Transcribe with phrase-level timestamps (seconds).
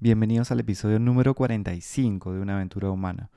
[0.00, 3.30] Bienvenidos al episodio número 45 de Una aventura humana.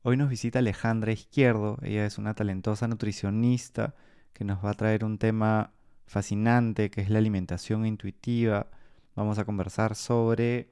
[0.00, 3.94] Hoy nos visita Alejandra Izquierdo, ella es una talentosa nutricionista
[4.32, 5.72] que nos va a traer un tema
[6.06, 8.68] fascinante que es la alimentación intuitiva.
[9.14, 10.70] Vamos a conversar sobre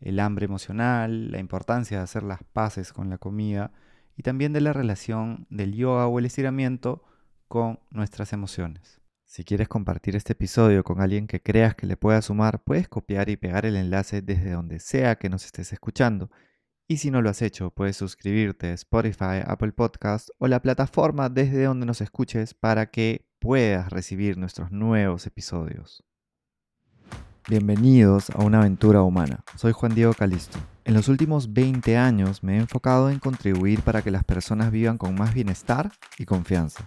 [0.00, 3.72] el hambre emocional, la importancia de hacer las paces con la comida
[4.16, 7.04] y también de la relación del yoga o el estiramiento
[7.46, 8.97] con nuestras emociones.
[9.28, 13.28] Si quieres compartir este episodio con alguien que creas que le pueda sumar, puedes copiar
[13.28, 16.30] y pegar el enlace desde donde sea que nos estés escuchando.
[16.86, 21.28] Y si no lo has hecho, puedes suscribirte a Spotify, Apple Podcast o la plataforma
[21.28, 26.02] desde donde nos escuches para que puedas recibir nuestros nuevos episodios.
[27.50, 29.44] Bienvenidos a una aventura humana.
[29.56, 30.58] Soy Juan Diego Calisto.
[30.86, 34.96] En los últimos 20 años me he enfocado en contribuir para que las personas vivan
[34.96, 36.86] con más bienestar y confianza.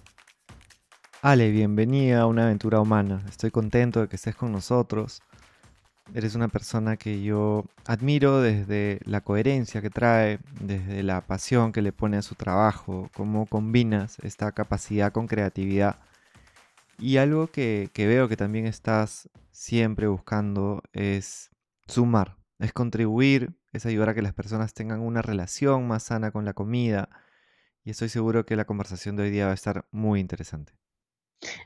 [1.23, 3.23] Ale, bienvenida a una aventura humana.
[3.29, 5.21] Estoy contento de que estés con nosotros.
[6.15, 11.83] Eres una persona que yo admiro desde la coherencia que trae, desde la pasión que
[11.83, 15.99] le pone a su trabajo, cómo combinas esta capacidad con creatividad.
[16.97, 21.51] Y algo que, que veo que también estás siempre buscando es
[21.85, 26.45] sumar, es contribuir, es ayudar a que las personas tengan una relación más sana con
[26.45, 27.09] la comida.
[27.83, 30.81] Y estoy seguro que la conversación de hoy día va a estar muy interesante.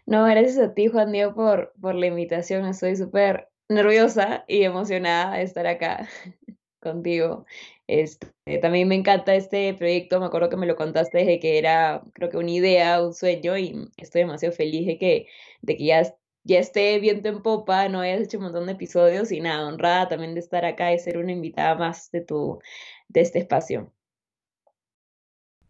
[0.06, 2.66] No, gracias a ti, Juan Diego, por, por la invitación.
[2.66, 6.08] Estoy súper nerviosa y emocionada de estar acá
[6.80, 7.46] contigo.
[7.88, 8.28] Este,
[8.62, 12.30] también me encanta este proyecto, me acuerdo que me lo contaste desde que era, creo
[12.30, 15.28] que una idea, un sueño, y estoy demasiado feliz de que,
[15.62, 19.32] de que ya, ya esté viento en popa, no hayas hecho un montón de episodios
[19.32, 22.60] y nada, honrada también de estar acá y ser una invitada más de, tu,
[23.08, 23.92] de este espacio.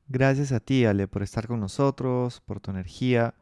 [0.07, 3.33] Gracias a ti, Ale, por estar con nosotros, por tu energía.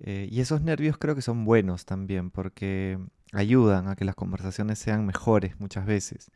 [0.00, 2.98] Eh, y esos nervios creo que son buenos también porque
[3.32, 6.30] ayudan a que las conversaciones sean mejores muchas veces.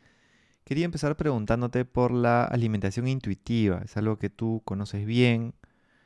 [0.64, 3.82] Quería empezar preguntándote por la alimentación intuitiva.
[3.84, 5.54] Es algo que tú conoces bien,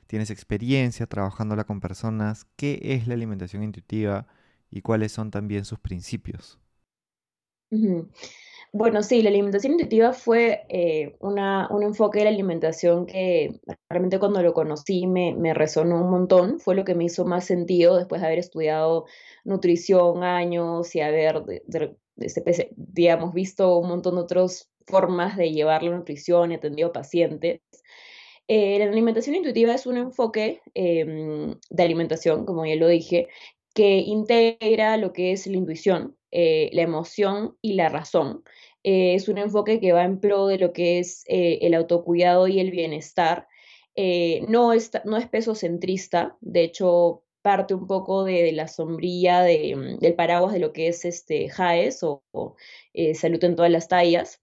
[0.07, 2.47] tienes experiencia trabajándola con personas.
[2.57, 4.27] ¿Qué es la alimentación intuitiva
[4.71, 6.59] y cuáles son también sus principios?
[8.73, 14.19] Bueno, sí, la alimentación intuitiva fue eh, una, un enfoque de la alimentación que realmente
[14.19, 17.97] cuando lo conocí me, me, resonó un montón, fue lo que me hizo más sentido
[17.97, 19.07] después de haber estudiado
[19.45, 21.45] nutrición años y haber,
[22.17, 27.61] este, digamos, visto un montón de otras formas de llevar la nutrición y atendido pacientes.
[28.49, 33.29] Eh, la alimentación intuitiva es un enfoque em, de alimentación, como ya lo dije,
[33.75, 38.45] que integra lo que es la intuición, eh, la emoción y la razón.
[38.83, 42.49] Eh, es un enfoque que va en pro de lo que es eh, el autocuidado
[42.49, 43.49] y el bienestar.
[44.49, 49.99] no, es, no es peso centrista, de hecho parte un poco de, la sombrilla mm,
[49.99, 52.23] del paraguas de lo que es este JAES o,
[53.15, 54.43] salud en todas las tallas,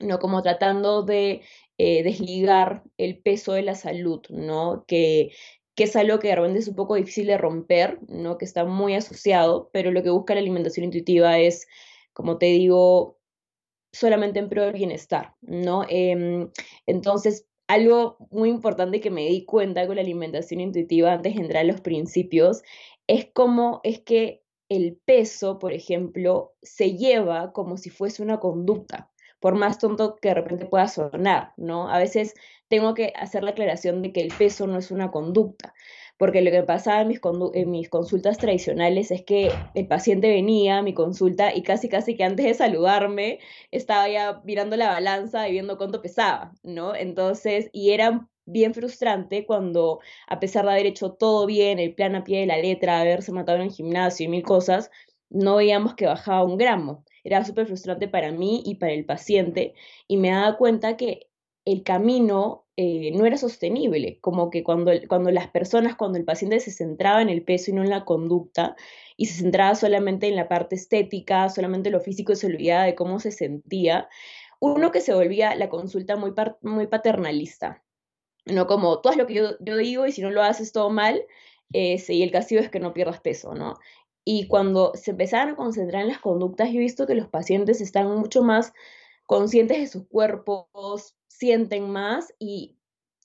[0.00, 1.42] no como tratando de
[1.78, 4.84] desligar el peso de la salud, ¿no?
[4.86, 5.32] Que
[5.76, 8.38] que es algo que de repente es un poco difícil de romper, ¿no?
[8.38, 11.68] Que está muy asociado, pero lo que busca la alimentación intuitiva es,
[12.14, 13.18] como te digo,
[13.92, 15.84] solamente en pro del bienestar, ¿no?
[15.88, 16.50] Em,
[16.86, 21.64] entonces, algo muy importante que me di cuenta con la alimentación intuitiva antes de entrar
[21.64, 22.62] a los principios
[23.06, 29.10] es cómo es que el peso, por ejemplo, se lleva como si fuese una conducta,
[29.40, 31.88] por más tonto que de repente pueda sonar, ¿no?
[31.90, 32.34] A veces
[32.68, 35.74] tengo que hacer la aclaración de que el peso no es una conducta,
[36.18, 37.20] porque lo que pasaba en mis,
[37.54, 42.16] en mis consultas tradicionales es que el paciente venía a mi consulta y casi casi
[42.16, 43.38] que antes de saludarme
[43.70, 46.94] estaba ya mirando la balanza y viendo cuánto pesaba, ¿no?
[46.94, 52.14] Entonces, y era bien frustrante cuando, a pesar de haber hecho todo bien, el plan
[52.14, 54.90] a pie de la letra, haberse matado en el gimnasio y mil cosas,
[55.28, 57.04] no veíamos que bajaba un gramo.
[57.24, 59.74] Era súper frustrante para mí y para el paciente
[60.06, 61.28] y me daba cuenta que
[61.66, 66.60] el camino eh, no era sostenible, como que cuando, cuando las personas, cuando el paciente
[66.60, 68.76] se centraba en el peso y no en la conducta,
[69.16, 72.84] y se centraba solamente en la parte estética, solamente en lo físico y se olvidaba
[72.84, 74.08] de cómo se sentía,
[74.60, 76.32] uno que se volvía la consulta muy,
[76.62, 77.82] muy paternalista,
[78.46, 78.68] ¿no?
[78.68, 81.20] Como tú haz lo que yo, digo y si no lo haces todo mal,
[81.72, 83.74] eh, y el castigo es que no pierdas peso, ¿no?
[84.24, 87.80] Y cuando se empezaron a concentrar en las conductas, yo he visto que los pacientes
[87.80, 88.72] están mucho más
[89.26, 92.76] conscientes de sus cuerpos, sienten más y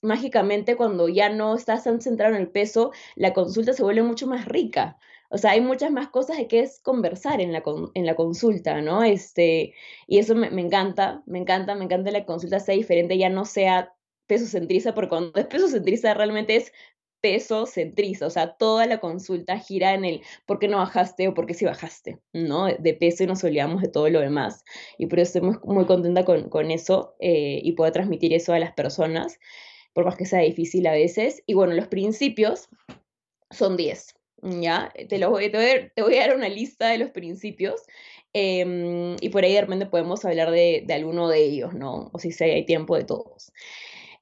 [0.02, 4.26] mágicamente cuando ya no estás tan centrado en el peso, la consulta se vuelve mucho
[4.26, 4.98] más rica.
[5.30, 7.62] O sea, hay muchas más cosas de que es conversar en la,
[7.94, 9.02] en la consulta, ¿no?
[9.02, 9.74] Este,
[10.06, 13.44] y eso me, me, encanta, me encanta, me encanta la consulta sea diferente, ya no
[13.46, 13.94] sea
[14.26, 16.72] peso centriza, porque cuando es peso centriza realmente es
[17.22, 21.34] peso centriza, o sea, toda la consulta gira en el por qué no bajaste o
[21.34, 22.66] por qué sí bajaste, ¿no?
[22.66, 24.64] De peso y nos olvidamos de todo lo demás.
[24.98, 28.58] Y por eso estoy muy, contenta con, con eso eh, y puedo transmitir eso a
[28.58, 29.38] las personas,
[29.94, 31.42] por más que sea difícil a veces.
[31.46, 32.68] Y bueno, los principios
[33.50, 34.16] son 10,
[34.60, 34.92] ¿ya?
[35.08, 37.82] Te, lo voy, te, voy, a dar una lista de los principios
[38.32, 42.10] em, y por ahí de repente podemos hablar de, de alguno de ellos, ¿no?
[42.12, 43.52] O si hay tiempo de todos.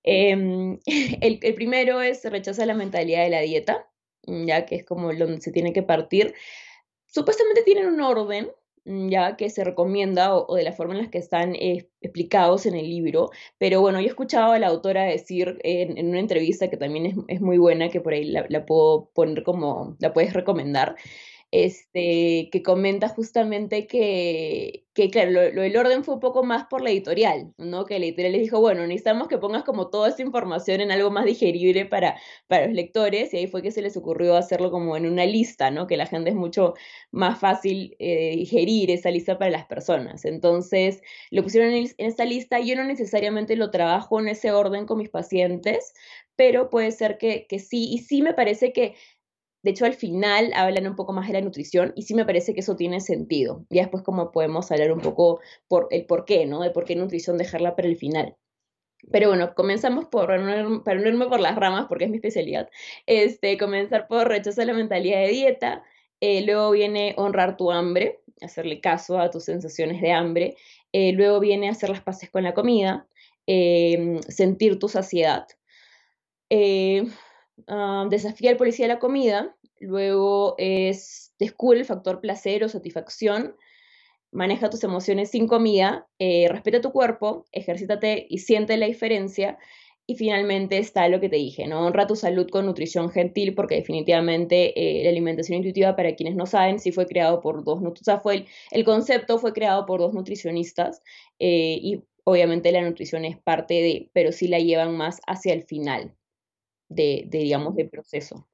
[0.02, 0.79] Em,
[1.20, 3.88] el, primero es rechaza la mentalidad de la dieta,
[4.26, 6.35] ya que es como donde se tiene que partir.
[7.06, 8.50] Supuestamente tienen un orden,
[8.85, 12.75] ya que se recomienda o, de la forma en la que están eh, explicados en
[12.75, 16.76] el libro, pero bueno, yo he escuchado a la autora decir en, una entrevista que
[16.76, 20.97] también es, muy buena, que por ahí la puedo poner como, la puedes recomendar,
[21.52, 26.81] este, que comenta justamente que, que claro, lo, del orden fue un poco más por
[26.81, 27.87] la editorial, ¿no?
[27.87, 31.11] Que la editorial les dijo, bueno, necesitamos que pongas como toda esta información en algo
[31.11, 32.17] más digerible para,
[32.47, 35.73] para los lectores, y ahí fue que se les ocurrió hacerlo como en una lista,
[35.73, 35.88] ¿no?
[35.88, 36.75] Que la gente es mucho
[37.11, 40.25] más fácil eh, digerir esa lista para las personas.
[40.25, 41.02] Entonces,
[41.32, 44.99] lo pusieron en, en esta lista, yo no necesariamente lo trabajo en ese orden con
[44.99, 45.94] mis pacientes,
[46.37, 48.94] pero puede ser que, que sí, y sí me parece que
[49.62, 52.54] de hecho, al final hablan un poco más de la nutrición y sí me parece
[52.54, 53.66] que eso tiene sentido.
[53.68, 56.60] Y después como podemos hablar un poco por el por qué, ¿no?
[56.62, 58.36] De por qué nutrición dejarla para el final.
[59.10, 60.28] Pero bueno, comenzamos por,
[60.84, 62.68] para no por las ramas, porque es mi especialidad,
[63.06, 65.84] este, comenzar por rechazar la mentalidad de dieta,
[66.20, 70.56] eh, luego viene honrar tu hambre, hacerle caso a tus sensaciones de hambre,
[70.92, 73.06] eh, luego viene hacer las paces con la comida,
[73.46, 75.46] eh, sentir tu saciedad,
[77.68, 83.56] uh, desafía al policía de la comida, luego es descubre el factor placer o satisfacción,
[84.30, 89.58] maneja tus emociones sin comida, eh, respeta tu cuerpo, ejercítate y siente la diferencia.
[90.06, 91.86] Y finalmente está lo que te dije, ¿no?
[91.86, 96.46] Honra tu salud con nutrición gentil, porque definitivamente eh, la alimentación intuitiva, para quienes no
[96.46, 100.12] saben, sí fue creado por dos, o sea, el, el concepto fue creado por dos
[100.12, 101.00] nutricionistas
[101.38, 105.62] eh, y obviamente la nutrición es parte de, pero sí la llevan más hacia el
[105.62, 106.16] final
[106.90, 108.46] de, de, digamos, de proceso.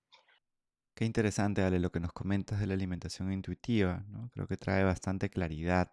[0.95, 4.31] Qué interesante, Ale, lo que nos comentas de la alimentación intuitiva, ¿no?
[4.33, 5.93] Creo que trae bastante claridad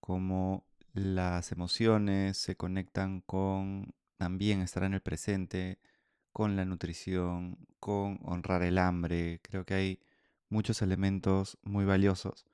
[0.00, 5.80] cómo las emociones se conectan con también estar en el presente,
[6.32, 9.40] con la nutrición, con honrar el hambre.
[9.42, 10.00] Creo que hay
[10.48, 12.46] muchos elementos muy valiosos.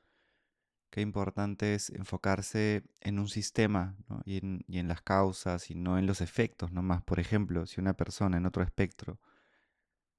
[0.90, 4.22] Qué importante es enfocarse en un sistema ¿no?
[4.24, 7.02] y, en, y, en, las causas y no en los efectos nomás.
[7.02, 9.20] Por ejemplo, si una persona en otro espectro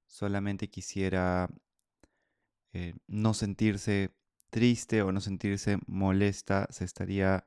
[0.06, 1.50] solamente quisiera
[2.72, 4.14] eh, no sentirse
[4.50, 7.44] triste o no sentirse molesta, se estaría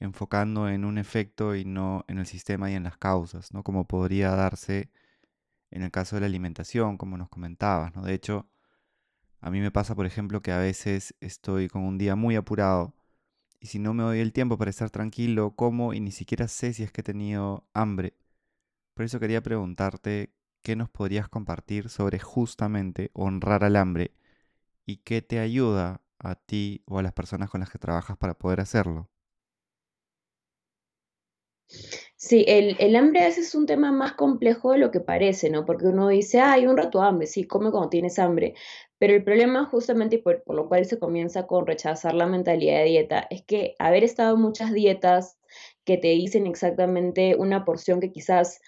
[0.00, 3.62] enfocando en un efecto y no en el sistema y en las causas, ¿no?
[3.64, 4.90] Como podría darse
[5.70, 8.02] en el caso de la alimentación, como nos comentabas, ¿no?
[8.02, 8.48] De hecho,
[9.40, 12.94] a mí me pasa, por ejemplo, que a veces estoy con un día muy apurado
[13.60, 16.72] y si no me doy el tiempo para estar tranquilo, como y ni siquiera sé
[16.72, 18.14] si es que he tenido hambre.
[18.94, 20.32] Por eso quería preguntarte
[20.62, 24.12] qué nos podrías compartir sobre justamente honrar al hambre
[24.86, 28.34] y qué te ayuda a ti o a las personas con las que trabajas para
[28.38, 29.10] poder hacerlo.
[32.16, 35.50] Sí, el, el, hambre a veces es un tema más complejo de lo que parece,
[35.50, 35.64] ¿no?
[35.64, 38.54] Porque uno dice, hay un rato hambre, sí, come cuando tienes hambre.
[38.98, 42.84] Pero el problema justamente por, por, lo cual se comienza con rechazar la mentalidad de
[42.84, 45.38] dieta es que haber estado muchas dietas
[45.84, 48.60] que te dicen exactamente una porción que quizás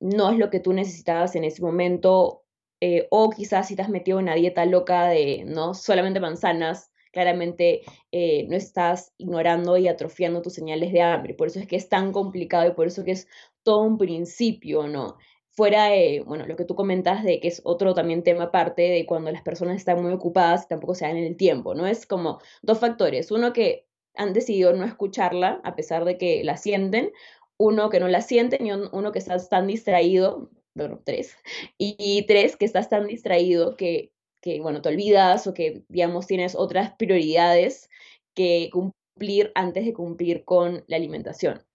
[0.00, 2.42] no es lo que tú necesitabas en ese momento,
[2.80, 6.90] eh, o quizás si te has metido en una dieta loca de no solamente manzanas,
[7.12, 7.82] claramente
[8.12, 11.34] eh, no estás ignorando y atrofiando tus señales de hambre.
[11.34, 13.28] Por eso es que es tan complicado y por eso que es
[13.62, 15.16] todo un principio, ¿no?
[15.58, 19.04] Fuera de, bueno, lo que tú comentas de que es otro también tema aparte de
[19.06, 21.84] cuando las personas están muy ocupadas y tampoco se dan el tiempo, ¿no?
[21.88, 23.32] Es como dos factores.
[23.32, 23.84] Uno que
[24.14, 27.10] han decidido no escucharla a pesar de que la sienten,
[27.56, 31.36] uno que no la siente y uno que estás tan distraído, bueno, tres,
[31.76, 36.28] y, y tres que estás tan distraído que, que, bueno, te olvidas o que, digamos,
[36.28, 37.90] tienes otras prioridades
[38.34, 41.67] que cumplir antes de cumplir con la alimentación.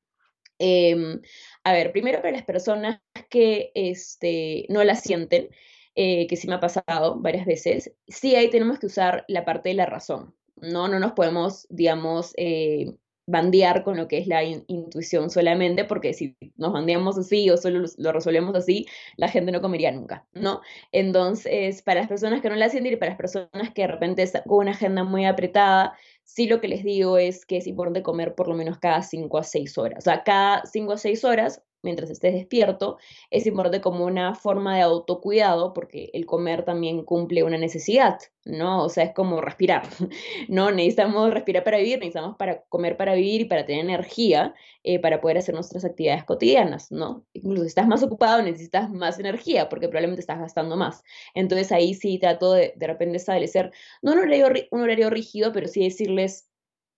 [0.65, 1.20] Eh,
[1.65, 5.50] a ver, primero para las personas que este, no la sienten,
[5.96, 9.70] eh, que sí me ha pasado varias veces, sí ahí tenemos que usar la parte
[9.70, 10.88] de la razón, ¿no?
[10.88, 16.38] No nos podemos, digamos, eh, bandear con lo que es la intuición solamente, porque si
[16.55, 18.86] nos bandeamos así o solo lo, resolvemos así,
[19.17, 20.62] la gente no comería nunca, ¿no?
[20.93, 24.24] Entonces, para las personas que no la sienten y para las personas que de repente
[24.24, 28.03] están con una agenda muy apretada, sí lo que les digo es que es importante
[28.03, 30.00] comer por lo menos cada 5 a 6 horas.
[30.00, 32.98] O sea, cada 5 a 6 horas mientras estés despierto,
[33.30, 38.84] es importante como una forma de autocuidado, porque el comer también cumple una necesidad, ¿no?
[38.84, 39.84] O sea, es como respirar,
[40.48, 40.72] ¿no?
[40.72, 45.22] Necesitamos respirar para vivir, necesitamos para comer para vivir y para tener energía eh, para
[45.22, 47.25] poder hacer nuestras actividades cotidianas, ¿no?
[47.34, 51.04] Incluso si estás más ocupado necesitas más energía porque probablemente estás gastando más.
[51.36, 53.72] Entonces ahí sí trato de de repente establecer,
[54.02, 56.50] no un horario, un horario rígido, pero sí decirles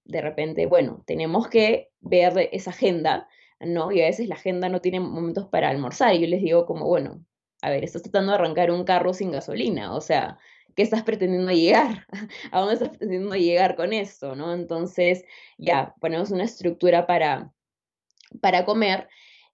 [0.05, 3.27] de repente, bueno, tenemos que ver esa agenda
[3.73, 3.91] ¿no?
[3.91, 6.87] Y a veces la agenda no tiene momentos para almorzar y yo les digo como,
[6.87, 7.23] bueno,
[7.61, 10.37] a ver, estás tratando de arrancar un carro sin gasolina, o sea,
[10.75, 12.05] ¿qué estás pretendiendo llegar?
[12.51, 14.53] ¿A dónde estás pretendiendo llegar con esto, no?
[14.53, 15.23] Entonces,
[15.57, 17.51] ya, ponemos una estructura para,
[18.41, 19.07] para comer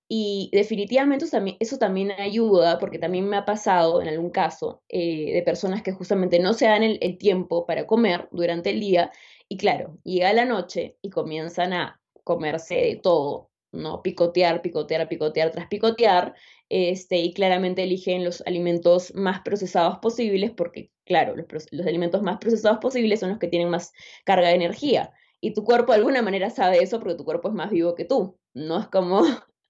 [0.07, 1.25] y definitivamente
[1.59, 5.93] eso también, ayuda, porque también me ha pasado en algún caso eh, de personas que
[5.93, 9.11] justamente no se dan el, el tiempo para comer durante el día
[9.47, 14.01] y claro, llega la noche y comienzan a comerse de todo, ¿no?
[14.01, 16.35] Picotear, picotear, picotear tras picotear,
[16.69, 22.37] este, y claramente eligen los alimentos más procesados posibles porque, claro, los, los alimentos más
[22.37, 23.91] procesados posibles son los que tienen más
[24.25, 25.13] carga de energía.
[25.41, 28.05] Y tu cuerpo de alguna manera sabe eso porque tu cuerpo es más vivo que
[28.05, 28.37] tú.
[28.53, 29.23] No es como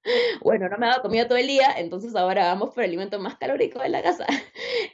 [0.41, 3.19] bueno, no me ha dado comida todo el día, entonces ahora vamos por el alimento
[3.19, 4.25] más calórico de la casa.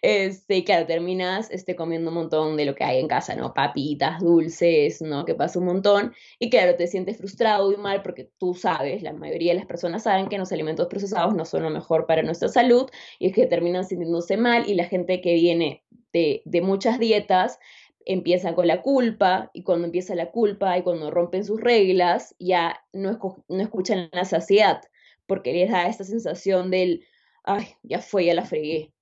[0.04, 3.54] Este, claro, terminas este, comiendo un montón de lo que hay en casa, ¿no?
[3.54, 5.26] Papitas, dulces, ¿no?
[5.26, 6.14] Que pasa un montón.
[6.40, 10.04] Y claro, te sientes frustrado y mal porque tú sabes, la mayoría de las personas
[10.04, 13.48] saben que los alimentos procesados no son lo mejor para nuestra salud y es que
[13.48, 15.84] terminan sintiéndose mal y la gente que viene
[16.14, 17.60] de, de muchas dietas
[18.06, 22.82] empieza con la culpa y cuando empieza la culpa y cuando rompen sus reglas ya
[22.94, 24.82] no, no escuchan la saciedad
[25.28, 27.06] porque les da esta sensación del,
[27.44, 28.94] ay, ya fue, ya la fregué,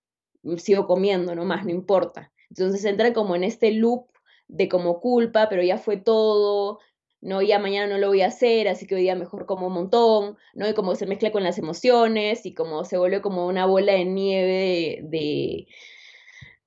[0.57, 2.31] sigo comiendo nomás, no importa.
[2.49, 4.07] Entonces entra como en este loop
[4.47, 6.79] de como culpa, pero ya fue todo,
[7.21, 9.73] no, ya mañana no lo voy a hacer, así que hoy día mejor como un
[9.73, 10.69] montón, ¿no?
[10.69, 14.05] Y como se mezcla con las emociones y como se vuelve como una bola de
[14.05, 15.67] nieve de,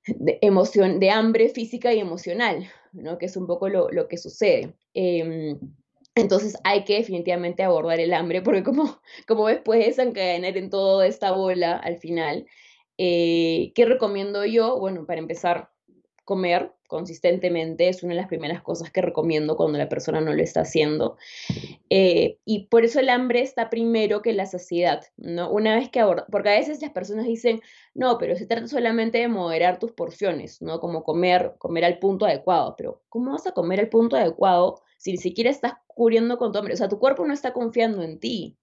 [0.06, 3.18] de, emoción, de hambre física y emocional, ¿no?
[3.18, 4.74] Que es un poco lo, lo que sucede.
[4.94, 5.56] Eh,
[6.14, 11.06] entonces hay que definitivamente abordar el hambre, porque como, como ves, puedes desencadenar en toda
[11.06, 12.46] esta bola al final.
[12.98, 14.78] Eh, ¿Qué recomiendo yo?
[14.78, 15.70] Bueno, para empezar,
[16.24, 20.42] comer consistentemente es una de las primeras cosas que recomiendo cuando la persona no lo
[20.42, 21.16] está haciendo.
[21.90, 25.50] Eh, y por eso el hambre está primero que la saciedad, ¿no?
[25.50, 27.60] Una vez que aborda, porque a veces las personas dicen,
[27.94, 30.80] no, pero se trata solamente de moderar tus porciones, ¿no?
[30.80, 35.12] Como comer, comer al punto adecuado, pero ¿cómo vas a comer al punto adecuado si
[35.12, 36.74] ni siquiera estás cubriendo con tu hambre?
[36.74, 38.56] O sea, tu cuerpo no está confiando en ti.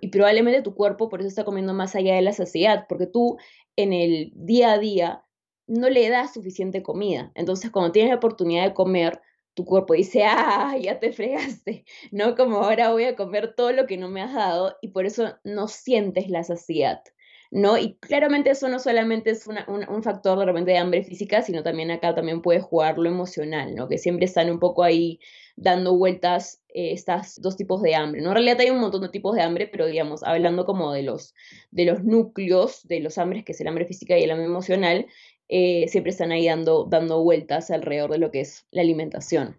[0.00, 3.38] Y probablemente tu cuerpo por eso está comiendo más allá de la saciedad, porque tú
[3.76, 5.24] en el día a día
[5.68, 7.30] no le das suficiente comida.
[7.34, 9.20] Entonces, cuando tienes la oportunidad de comer,
[9.54, 12.34] tu cuerpo dice, ah, ya te fregaste, ¿no?
[12.34, 15.36] Como ahora voy a comer todo lo que no me has dado y por eso
[15.44, 17.02] no sientes la saciedad.
[17.50, 17.78] ¿no?
[17.78, 21.90] Y claramente eso no solamente es un, factor de repente de hambre física, sino también
[21.90, 23.88] acá también puede jugar lo emocional, ¿no?
[23.88, 25.18] Que siempre están un poco ahí
[25.56, 28.28] dando vueltas eh, estas dos tipos de hambre, ¿no?
[28.28, 31.34] En realidad hay un montón de tipos de hambre, pero digamos, hablando como de los,
[31.70, 35.06] de los núcleos de los hambres, que es el hambre física y el hambre emocional,
[35.48, 39.58] eh, siempre están ahí dando, dando vueltas alrededor de lo que es la alimentación.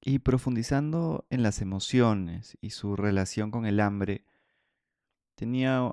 [0.00, 4.24] Y profundizando en las emociones y su relación con el hambre,
[5.34, 5.92] tenía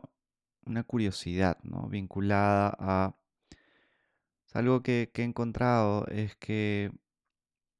[0.65, 1.87] una curiosidad, ¿no?
[1.89, 3.15] Vinculada a...
[4.53, 6.91] Algo que, he encontrado es que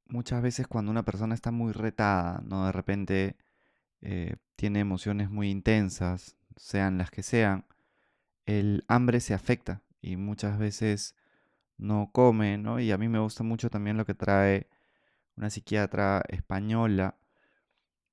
[0.06, 2.68] muchas veces cuando una persona está muy retada, ¿no?
[2.68, 3.38] De repente
[4.02, 7.66] eh, tiene emociones muy intensas, sean las que sean,
[8.46, 11.16] el hambre se afecta y muchas veces
[11.78, 12.80] no come, ¿no?
[12.80, 14.68] Y a mí me gusta mucho también lo que trae
[15.36, 17.18] una psiquiatra española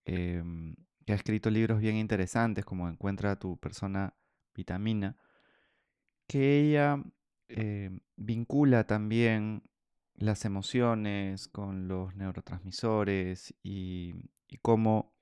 [0.05, 4.15] em, que ha escrito libros bien interesantes como Encuentra a tu persona
[4.55, 5.17] vitamina,
[6.27, 7.03] que ella
[7.49, 9.63] eh, vincula también
[10.15, 14.15] las emociones con los neurotransmisores y,
[14.63, 15.13] cómo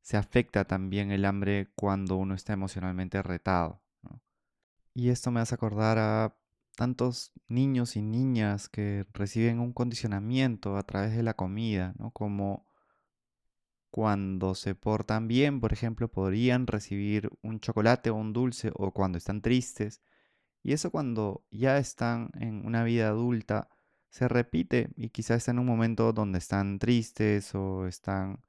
[0.00, 3.81] se afecta también el hambre cuando uno está emocionalmente retado.
[4.94, 6.36] Y esto me hace acordar a
[6.76, 12.10] tantos niños y niñas que reciben un condicionamiento a través de la comida, ¿no?
[12.10, 12.66] Como
[13.90, 19.18] cuando se portan bien, por ejemplo, podrían recibir un chocolate o un dulce o cuando
[19.18, 20.00] están tristes.
[20.62, 23.68] Y eso cuando ya están en una vida adulta
[24.08, 28.40] se repite y quizás están en un momento donde están tristes o están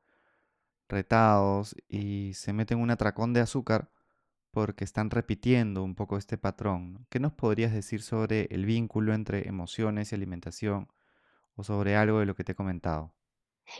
[0.89, 3.89] retados y se meten un atracón de azúcar
[4.53, 7.07] porque están repitiendo un poco este patrón.
[7.09, 10.87] ¿Qué nos podrías decir sobre el vínculo entre emociones y alimentación
[11.55, 13.11] o sobre algo de lo que te he comentado?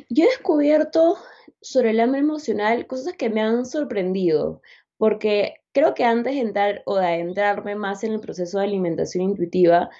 [0.09, 1.17] Yo he descubierto
[1.61, 4.63] sobre el hambre emocional cosas que me han sorprendido,
[4.97, 9.23] porque creo que antes de entrar o de adentrarme más en el proceso de alimentación
[9.25, 9.91] intuitiva,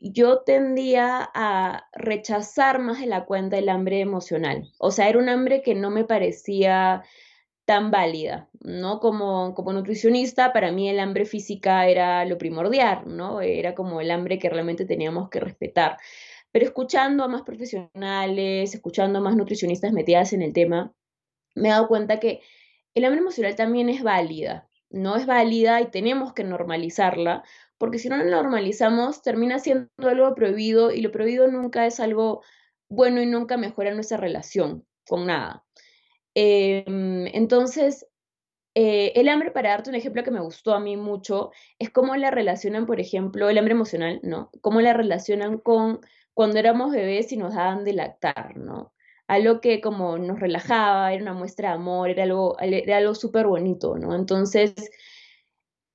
[0.00, 4.72] yo tendía a rechazar más de la cuenta el hambre emocional.
[4.78, 7.02] O sea, era un hambre que no me parecía
[7.70, 8.98] tan válida, ¿no?
[8.98, 13.40] Como, como nutricionista, para mí el hambre física era lo primordial, ¿no?
[13.40, 15.96] Era como el hambre que realmente teníamos que respetar.
[16.50, 20.92] Pero escuchando a más profesionales, escuchando a más nutricionistas metidas en el tema,
[21.54, 22.40] me he dado cuenta que
[22.94, 27.44] el hambre emocional también es válida, no es válida y tenemos que normalizarla,
[27.78, 32.42] porque si no la normalizamos, termina siendo algo prohibido y lo prohibido nunca es algo
[32.88, 35.64] bueno y nunca mejora nuestra relación con nada.
[36.34, 38.06] Em, entonces,
[38.74, 42.16] eh, el hambre, para darte un ejemplo que me gustó a mí mucho, es cómo
[42.16, 44.50] la relacionan, por ejemplo, el hambre emocional, ¿no?
[44.60, 46.00] Cómo la relacionan con
[46.34, 48.92] cuando éramos bebés y nos daban de lactar, ¿no?
[49.28, 53.46] Algo que como nos relajaba, era una muestra de amor, era algo, era algo súper
[53.46, 54.14] bonito, ¿no?
[54.14, 54.74] Entonces,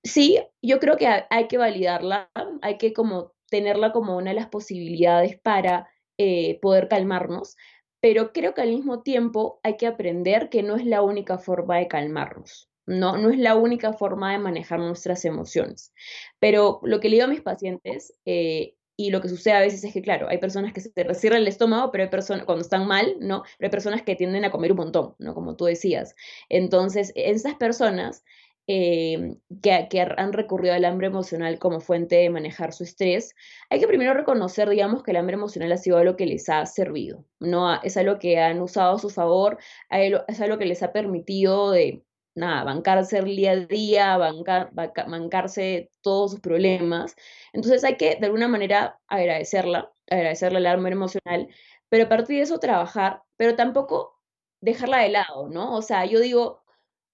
[0.03, 2.29] sí, yo creo que hay que validarla,
[2.61, 5.87] hay que como tenerla como una de las posibilidades para
[6.17, 7.57] eh, poder calmarnos,
[8.01, 11.77] pero creo que al mismo tiempo hay que aprender que no es la única forma
[11.77, 12.69] de calmarnos.
[12.87, 15.91] No, no es la única forma de manejar nuestras emociones.
[16.39, 19.83] Pero lo que le digo a mis pacientes eh, y lo que sucede a veces
[19.83, 22.87] es que, claro, hay personas que se cierran el estómago, pero hay personas, cuando están
[22.87, 23.43] mal, ¿no?
[23.57, 25.33] Pero hay personas que tienden a comer un montón, ¿no?
[25.33, 26.15] Como tú decías.
[26.47, 28.23] Entonces, esas personas
[28.67, 33.35] eh, que, que, han recurrido al hambre emocional como fuente de manejar su estrés,
[33.69, 36.65] hay que primero reconocer, digamos, que el hambre emocional ha sido algo que les ha
[36.65, 37.81] servido, ¿no?
[37.83, 39.57] Es algo que han usado a su favor,
[39.89, 42.03] es algo que les ha permitido de
[42.35, 47.15] nada, bancarse el día a día, bancarse todos sus problemas.
[47.53, 51.47] Entonces hay que de alguna manera agradecerla, agradecerle el hambre emocional,
[51.89, 54.19] pero a partir de eso trabajar, pero tampoco
[54.61, 55.75] dejarla de lado, ¿no?
[55.75, 56.63] O sea, yo digo,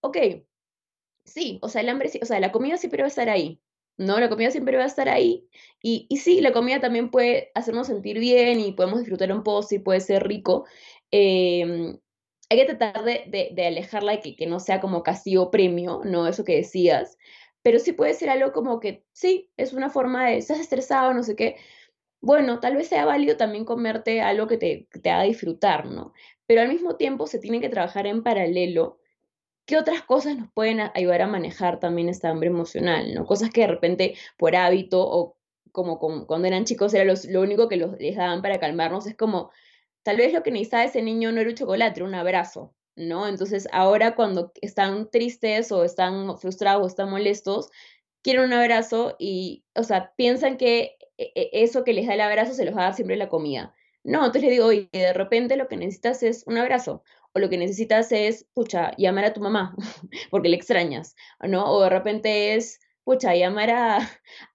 [0.01, 0.17] ok,
[1.25, 3.61] sí, o sea, el hambre, o sea, la comida siempre va a estar ahí,
[3.97, 4.19] ¿no?
[4.19, 5.47] La comida siempre va a estar ahí.
[5.81, 9.67] Y, y sí, la comida también puede hacernos sentir bien y podemos disfrutar un poco,
[9.71, 10.65] y puede ser rico.
[11.11, 11.97] Eh,
[12.51, 16.27] hay que tratar de, alejarla y que, no sea como castigo premio, ¿no?
[16.27, 17.17] Eso que decías,
[17.61, 21.23] pero sí puede ser algo como que, sí, es una forma de, estás estresado, no
[21.23, 21.55] sé qué,
[22.19, 26.11] bueno, tal vez sea válido también comerte algo que te, te haga disfrutar, ¿no?
[26.45, 28.99] Pero al mismo tiempo se tiene que trabajar en paralelo
[29.65, 33.25] qué otras cosas nos pueden ayudar a manejar también esta hambre emocional, ¿no?
[33.25, 35.37] Cosas que de repente por hábito o
[35.71, 39.51] como, cuando eran chicos era lo único que los, les daban para calmarnos, es como
[40.03, 43.27] tal vez lo que necesitaba ese niño no era un chocolate, era un abrazo, ¿no?
[43.27, 47.69] Entonces ahora cuando están tristes o están frustrados o están molestos,
[48.21, 52.21] quieren un abrazo y, o sea, piensan que e, e, eso que les da el
[52.21, 53.73] abrazo se los va a dar siempre la comida.
[54.03, 57.49] No, entonces le digo, oye, de repente lo que necesitas es un abrazo, o lo
[57.49, 59.75] que necesitas es, pucha, llamar a tu mamá,
[60.31, 61.65] porque le extrañas, ¿no?
[61.71, 64.09] O de repente es, pucha, llamar a,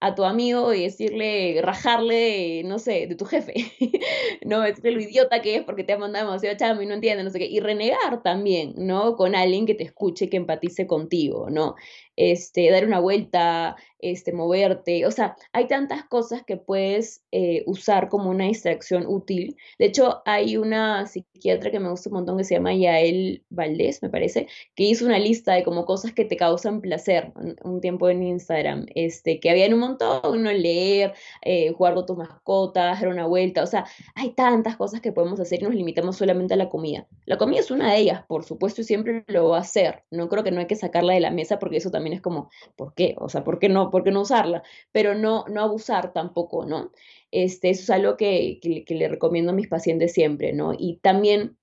[0.15, 3.53] tu amigo y decirle, rajarle, no sé, de tu jefe,
[4.45, 4.61] ¿no?
[4.61, 7.29] Decirle lo idiota que es porque te ha mandado demasiado chamo y no entiende, no
[7.29, 9.15] sé qué, y renegar también, ¿no?
[9.15, 11.75] Con alguien que te escuche, que empatice contigo, ¿no?
[12.17, 18.09] Este, dar una vuelta, este, moverte, o sea, hay tantas cosas que puedes eh, usar
[18.09, 19.55] como una distracción útil.
[19.79, 24.01] De hecho, hay una psiquiatra que me gusta un montón que se llama Yael Valdés,
[24.01, 27.31] me parece, que hizo una lista de como cosas que te causan placer
[27.63, 30.51] un tiempo en Instagram, este, que había un montón, ¿no?
[30.51, 35.11] Leer, eh, jugar con tus mascotas, dar una vuelta, o sea, hay tantas cosas que
[35.11, 37.07] podemos hacer y nos limitamos solamente a la comida.
[37.25, 40.03] La comida es una de ellas, por supuesto, y siempre lo va a hacer.
[40.11, 42.49] No creo que no hay que sacarla de la mesa porque eso también es como,
[42.75, 43.15] ¿por qué?
[43.17, 43.89] O sea, ¿por qué no?
[43.91, 44.63] ¿por qué no usarla?
[44.91, 46.91] Pero no, no abusar tampoco, ¿no?
[47.31, 50.73] Este, eso es algo que, que, le recomiendo a mis pacientes siempre, ¿no?
[50.77, 51.57] Y también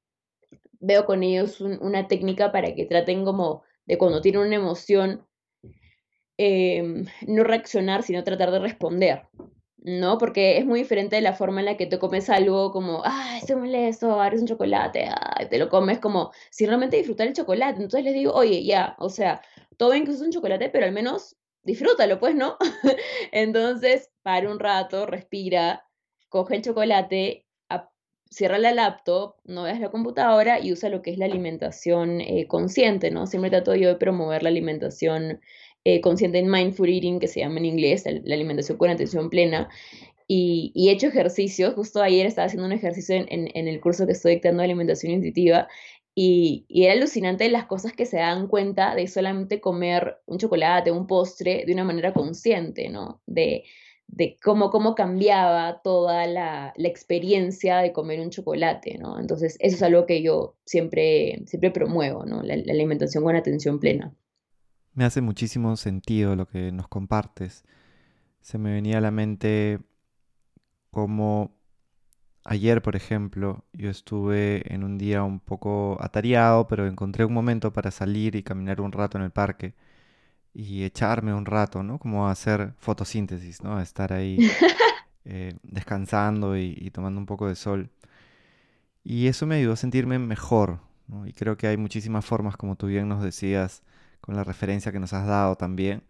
[0.80, 5.26] veo con ellos una técnica para que traten como de cuando tienen una emoción,
[6.36, 9.22] em, no reaccionar, sino tratar de responder,
[9.78, 10.18] ¿no?
[10.18, 13.38] Porque es muy diferente de la forma en la que te comes algo como, ah,
[13.38, 17.76] estoy molesto, eres un chocolate, ah, te lo comes como, si realmente disfrutar el chocolate.
[17.76, 19.42] Entonces les digo, oye, ya, o sea,
[19.76, 22.56] todo bien que es un chocolate, pero al menos disfrútalo, pues, ¿no?
[23.32, 25.84] Entonces, para un rato, respira,
[26.28, 27.44] coge el chocolate,
[28.34, 32.46] cierra la laptop, no veas la computadora y usa lo que es la alimentación eh,
[32.48, 33.28] consciente, ¿no?
[33.28, 35.40] Siempre trato yo de promover la alimentación
[35.84, 39.68] eh, consciente en mindful eating, que se llama en inglés, la, alimentación con atención plena.
[40.26, 44.12] Y, he hecho ejercicios, justo ayer estaba haciendo un ejercicio en, en, el curso que
[44.12, 45.68] estoy dictando de alimentación intuitiva
[46.14, 51.06] Y, era alucinante las cosas que se dan cuenta de solamente comer un chocolate, un
[51.06, 53.20] postre de una manera consciente, ¿no?
[53.26, 53.64] De,
[54.06, 59.18] de cómo, cómo cambiaba toda la, la, experiencia de comer un chocolate, ¿no?
[59.18, 62.42] Entonces, eso es algo que yo siempre, siempre promuevo, ¿no?
[62.42, 64.14] La, la alimentación con atención plena.
[64.92, 67.64] Me hace muchísimo sentido lo que nos compartes.
[68.40, 69.80] Se me venía a la mente
[70.90, 71.56] como
[72.44, 77.72] ayer, por ejemplo, yo estuve en un día un poco atareado, pero encontré un momento
[77.72, 79.74] para salir y caminar un rato en el parque
[80.54, 81.98] y echarme un rato, ¿no?
[81.98, 83.80] Como hacer fotosíntesis, ¿no?
[83.80, 84.38] Estar ahí
[85.24, 87.90] eh, descansando y, tomando un poco de sol.
[89.02, 91.26] Y eso me ayudó a sentirme mejor, ¿no?
[91.26, 93.82] Y creo que hay muchísimas formas, como tú bien nos decías,
[94.20, 96.04] con la referencia que nos has dado también.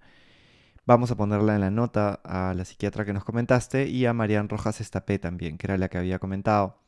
[0.86, 4.50] Vamos a ponerla en la nota a la psiquiatra que nos comentaste y a Marian
[4.50, 6.78] Rojas Estapé también, que era la que había comentado.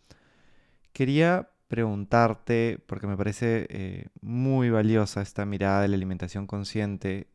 [0.92, 7.28] Quería preguntarte, porque me parece eh, muy valiosa esta mirada de la alimentación consciente,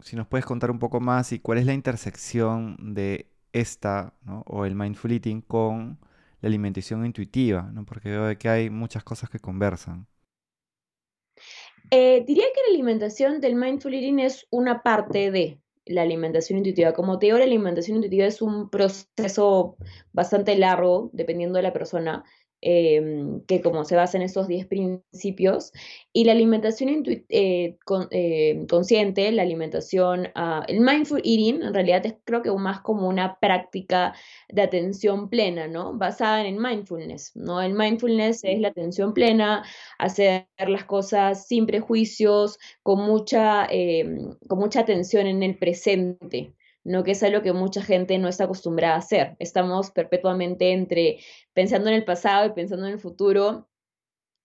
[0.00, 4.14] si nos puedes contar un poco más y cuál es la intersección de esta,
[4.46, 5.98] o el mindful eating con
[6.40, 7.86] la alimentación intuitiva, ¿no?
[7.86, 10.08] porque veo que hay muchas cosas que conversan.
[11.90, 16.92] Eh, diría que la alimentación del mindful eating es una parte de la alimentación intuitiva.
[16.92, 19.76] Como te digo, la alimentación intuitiva es un proceso
[20.12, 22.24] bastante largo, dependiendo de la persona.
[22.66, 25.70] Em, que como se basa en estos 10 principios,
[26.14, 27.76] y la alimentación eh,
[28.10, 33.06] eh, consciente, la alimentación, uh, el mindful eating, en realidad es creo que más como
[33.06, 34.14] una práctica
[34.48, 35.92] de atención plena, ¿no?
[35.92, 37.60] Basada en mindfulness, ¿no?
[37.60, 39.62] El mindfulness es la atención plena,
[39.98, 47.02] hacer las cosas sin prejuicios, con mucha, em, con mucha atención en el presente no
[47.02, 49.36] que es algo que mucha gente no está acostumbrada a hacer.
[49.38, 51.18] Estamos perpetuamente entre
[51.54, 53.68] pensando en el pasado y pensando en el futuro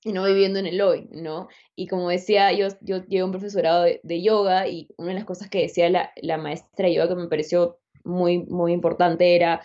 [0.03, 1.49] y no viviendo en el hoy, ¿no?
[1.75, 5.49] Y como decía, yo, yo llevo un profesorado de, yoga y una de las cosas
[5.49, 9.61] que decía la, la maestra de yoga que me pareció muy, muy importante era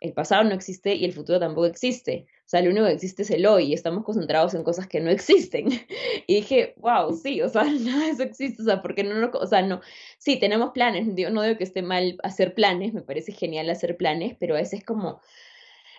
[0.00, 2.26] el pasado no existe y el futuro tampoco existe.
[2.46, 5.00] O sea, lo único que existe es el hoy y estamos concentrados en cosas que
[5.00, 5.68] no existen.
[6.28, 9.30] Y dije, wow, sí, o sea, nada de eso existe, o sea, porque no, no,
[9.32, 9.80] o sea, no,
[10.18, 13.96] sí, tenemos planes, digo, no digo que esté mal hacer planes, me parece genial hacer
[13.96, 15.20] planes, pero a veces como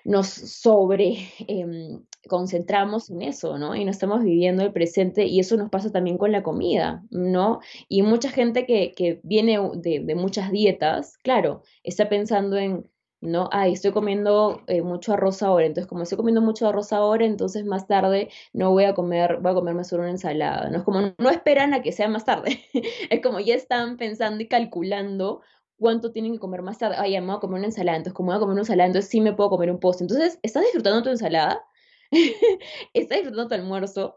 [0.06, 3.76] nos sobre em, concentramos en eso, ¿no?
[3.76, 7.60] Y no estamos viviendo el presente y eso nos pasa también con la comida, ¿no?
[7.90, 12.90] Y mucha gente que, que viene de, de muchas dietas, claro, está pensando en
[13.22, 13.50] ¿no?
[13.52, 17.66] Ay, estoy comiendo eh, mucho arroz ahora, entonces como estoy comiendo mucho arroz ahora, entonces
[17.66, 20.78] más tarde no voy a comer, voy a comerme solo una ensalada, ¿no?
[20.78, 22.62] Es como no esperan a que sea más tarde,
[23.10, 25.42] es como ya están pensando y calculando
[25.78, 28.16] cuánto tienen que comer más tarde, ay, ya me voy a comer una ensalada, entonces
[28.16, 30.64] como voy a comer una ensalada, entonces sí me puedo comer un postre, entonces, ¿estás
[30.64, 31.66] disfrutando tu ensalada?
[32.94, 34.16] ¿Estás disfrutando tu almuerzo?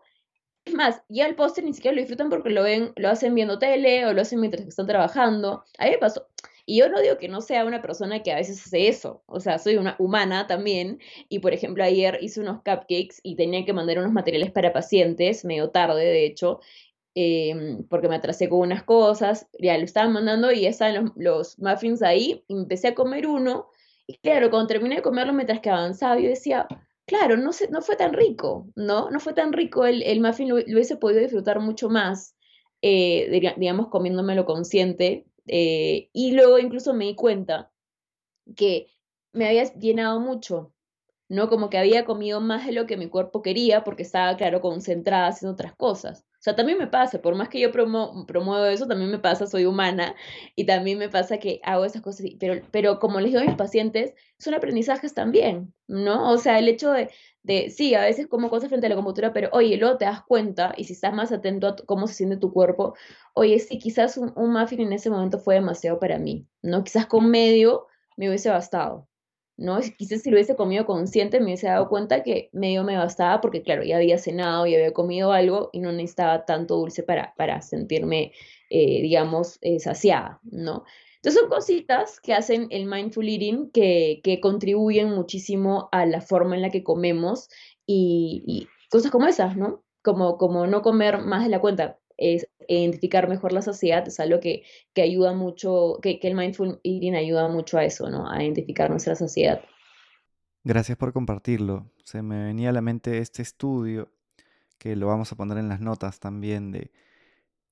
[0.65, 3.59] Es más, ya el postre ni siquiera lo disfrutan porque lo ven, lo hacen viendo
[3.59, 5.65] tele o lo hacen mientras están trabajando.
[5.79, 6.27] A mí me pasó,
[6.71, 9.41] y yo no digo que no sea una persona que a veces hace eso, o
[9.41, 13.73] sea, soy una humana también, y por ejemplo ayer hice unos cupcakes y tenía que
[13.73, 16.61] mandar unos materiales para pacientes, medio tarde de hecho,
[17.17, 21.59] em, porque me atrasé con unas cosas, ya lo estaban mandando y ya estaban los,
[21.59, 23.67] muffins ahí, empecé a comer uno,
[24.07, 26.69] y claro, cuando terminé de comerlo mientras que avanzaba, yo decía,
[27.05, 29.11] claro, no, se, no fue tan rico, ¿no?
[29.11, 32.37] No fue tan rico el, el muffin, lo, hubiese podido disfrutar mucho más,
[32.83, 37.71] eh, digamos, comiéndomelo consciente, eh, y luego incluso me di cuenta
[38.57, 38.89] que
[39.33, 40.73] me había llenado mucho,
[41.29, 41.49] ¿no?
[41.49, 45.29] Como que había comido más de lo que mi cuerpo quería porque estaba, claro, concentrada
[45.29, 46.27] haciendo otras cosas.
[46.41, 49.47] O sea, también me pasa, por más que yo promo promuevo eso, también me pasa,
[49.47, 50.15] soy humana
[50.57, 53.57] y también me pasa que hago esas cosas, pero, pero como les digo a mis
[53.57, 56.31] pacientes, son aprendizajes también, ¿no?
[56.31, 57.11] O sea, el hecho de,
[57.43, 60.23] de, sí, a veces como cosas frente a la computadora, pero oye, luego te das
[60.23, 62.95] cuenta y si estás más atento a cómo se siente tu cuerpo,
[63.35, 66.85] oye, sí, quizás un, un muffin en ese momento fue demasiado para mí, ¿no?
[66.85, 69.09] Quizás con medio me hubiese bastado,
[69.57, 69.79] ¿no?
[69.99, 73.63] Quizás si lo hubiese comido consciente me hubiese dado cuenta que medio me bastaba porque,
[73.63, 77.63] claro, ya había cenado y había comido algo y no necesitaba tanto dulce para, para
[77.63, 78.33] sentirme,
[78.71, 80.85] eh, digamos, eh, saciada, ¿no?
[81.23, 86.57] Entonces son cositas que hacen el mindful eating que, que contribuyen muchísimo a la forma
[86.57, 87.51] en la que comemos
[87.87, 89.85] y, cosas como esas, ¿no?
[90.03, 94.41] Como, como no comer más de la cuenta, es identificar mejor la saciedad, es algo
[94.41, 94.63] que,
[94.95, 98.31] que ayuda mucho, que, que, el mindful eating ayuda mucho a eso, ¿no?
[98.31, 99.63] A identificar nuestra saciedad.
[100.65, 101.91] Gracias por compartirlo.
[102.03, 104.11] Se me venía a la mente este estudio,
[104.79, 106.91] que lo vamos a poner en las notas también, de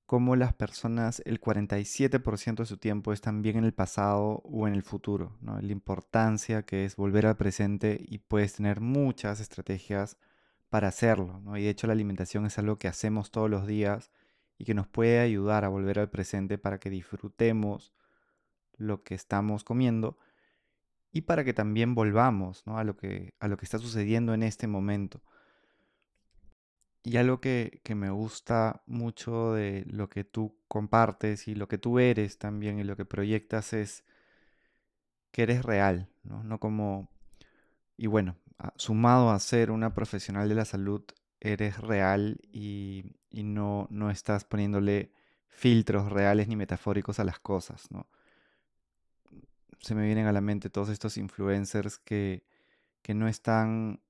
[0.09, 4.73] cómo las personas el 47% de su tiempo están bien en el pasado o en
[4.73, 5.61] el futuro, ¿no?
[5.61, 10.17] La importancia que es volver al presente y puedes tener muchas estrategias
[10.71, 11.59] para hacerlo, ¿no?
[11.59, 14.11] Y de hecho la alimentación es algo que hacemos todos los días
[14.57, 17.93] y que nos puede ayudar a volver al presente para que disfrutemos
[18.79, 20.17] lo que estamos comiendo
[21.13, 24.69] y para que también volvamos a, lo que, a lo que está sucediendo en este
[24.69, 25.21] momento.
[27.05, 31.79] Y algo que, que, me gusta mucho de lo que tú compartes y lo que
[31.79, 34.05] tú eres también y lo que proyectas es
[35.31, 36.43] que eres real, ¿no?
[36.45, 37.11] No como...
[37.97, 38.37] Y bueno,
[38.77, 41.03] sumado a ser una profesional de la salud,
[41.41, 45.13] eres real y, y no, no estás poniéndole
[45.47, 48.07] filtros reales ni metafóricos a las cosas, ¿no?
[49.81, 52.45] Se me vienen a la mente todos estos influencers que,
[53.03, 54.01] que no están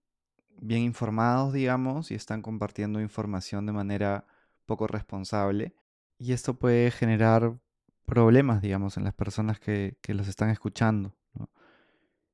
[0.60, 4.26] bien informados, digamos, y están compartiendo información de manera
[4.66, 5.74] poco responsable.
[6.18, 7.58] Y esto puede generar
[8.06, 11.14] problemas, digamos, en las personas que, que los están escuchando.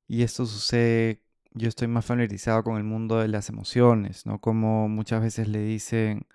[0.06, 4.40] Y esto sucede, yo estoy más familiarizado con el mundo de las emociones, ¿no?
[4.40, 6.26] Como muchas veces le dicen,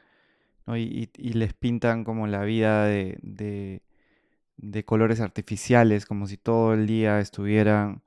[0.66, 0.78] ¿no?
[0.78, 3.82] y, les pintan como la vida de,
[4.58, 8.04] de colores artificiales, como si todo el día estuvieran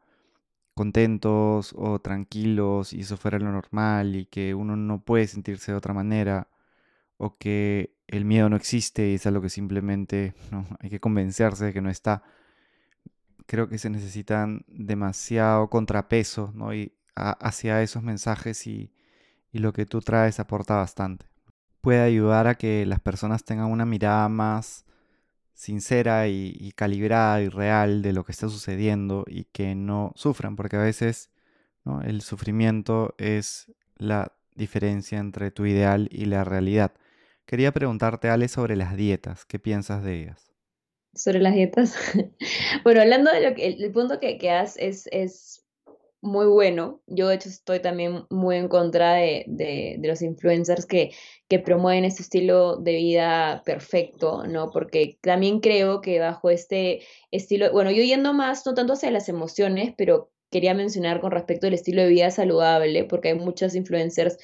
[0.75, 5.79] contentos o tranquilos y eso fuera lo normal y que uno no puede sentirse de
[5.79, 6.49] otra manera
[7.19, 10.35] o que el miedo no existe y es algo que simplemente
[10.81, 12.23] hay que convencerse de que no está.
[13.47, 16.75] Creo que se necesitan demasiado contrapeso ¿no?
[16.75, 18.93] y hacia esos mensajes y,
[19.53, 21.27] y lo que tú traes aporta bastante.
[21.81, 24.87] Puede ayudar a que las personas tengan una mirada más
[25.63, 30.75] sincera y, calibrada y real de lo que está sucediendo y que no sufran, porque
[30.75, 31.31] a veces
[32.05, 36.93] el sufrimiento es la diferencia entre tu ideal y la realidad.
[37.47, 39.45] Quería preguntarte, Ale, sobre las dietas.
[39.45, 40.53] ¿Qué piensas de ellas?
[41.15, 41.95] Sobre las dietas.
[42.85, 45.62] bueno, hablando de lo que el, punto que, que es
[46.23, 47.03] muy bueno.
[47.07, 51.11] Yo de hecho estoy también muy en contra de, de, los influencers que,
[51.49, 54.71] que, promueven este estilo de vida perfecto, ¿no?
[54.71, 59.29] Porque también creo que bajo este estilo, bueno, yo yendo más, no tanto hacia las
[59.29, 64.39] emociones, pero quería mencionar con respecto al estilo de vida saludable, porque hay muchos influencers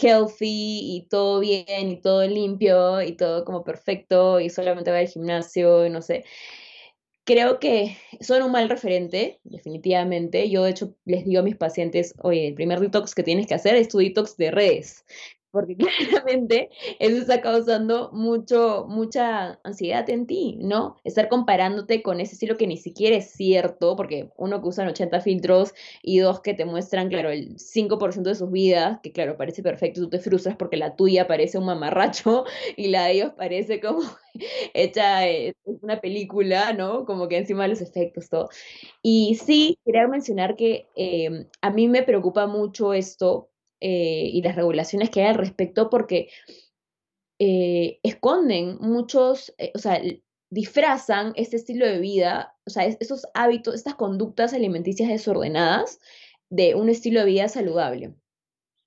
[0.00, 5.08] healthy y todo bien y todo limpio y todo como perfecto y solamente va al
[5.08, 6.24] gimnasio y no sé
[7.28, 10.48] creo que son un mal referente, definitivamente.
[10.48, 13.54] Yo, de hecho, les digo a mis pacientes, oye, el primer detox que tienes que
[13.54, 15.04] hacer es tu detox de redes
[15.50, 15.76] porque
[16.28, 20.96] claramente eso está causando mucho, mucha ansiedad en ti, ¿no?
[21.04, 25.20] Estar comparándote con ese estilo que ni siquiera es cierto, porque uno que usan 80
[25.20, 29.62] filtros y dos que te muestran, claro, el 5% de sus vidas, que claro, parece
[29.62, 32.44] perfecto, tú te frustras porque la tuya parece un mamarracho
[32.76, 34.02] y la de ellos parece como
[34.74, 37.04] hecha eh, una película, ¿no?
[37.04, 38.48] Como que encima de los efectos, todo.
[39.02, 44.56] Y sí, quería mencionar que eh, a mí me preocupa mucho esto eh, y las
[44.56, 46.30] regulaciones que hay al respecto porque
[47.38, 50.02] eh, esconden muchos, eh, o sea,
[50.50, 56.00] disfrazan este estilo de vida, o sea, esos hábitos, estas conductas alimenticias desordenadas
[56.50, 58.14] de un estilo de vida saludable.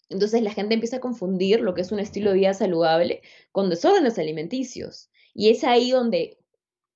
[0.10, 3.70] Entonces la gente empieza a confundir lo que es un estilo de vida saludable con
[3.70, 5.10] desórdenes alimenticios.
[5.34, 6.41] Y es ahí donde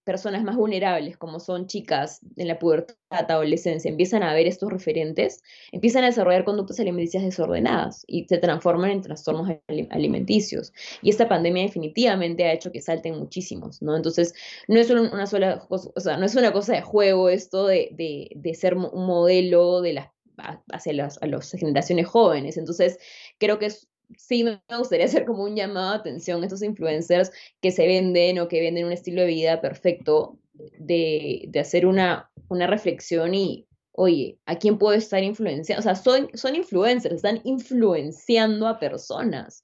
[0.05, 5.41] personas más vulnerables, como son chicas en la pubertad, adolescencia, empiezan a ver estos referentes,
[5.71, 9.49] empiezan a desarrollar conductas alimenticias desordenadas y se transforman en trastornos
[9.89, 10.71] alimenticios.
[11.01, 13.95] Y esta pandemia definitivamente ha hecho que salten muchísimos, ¿no?
[13.95, 14.33] Entonces,
[14.67, 18.53] no es una sola cosa, no es una cosa de juego esto de, de, de
[18.53, 20.07] ser un modelo de las
[20.71, 22.57] hacia las, a las generaciones jóvenes.
[22.57, 22.99] Entonces,
[23.37, 23.87] creo que es
[24.17, 28.39] sí me gustaría hacer como un llamado de atención a estos influencers que se venden
[28.39, 33.67] o que venden un estilo de vida perfecto, de, de hacer una, una reflexión y,
[33.91, 35.79] oye, ¿a quién puedo estar influenciando?
[35.79, 39.61] O sea, son, son influencers, están influenciando a personas.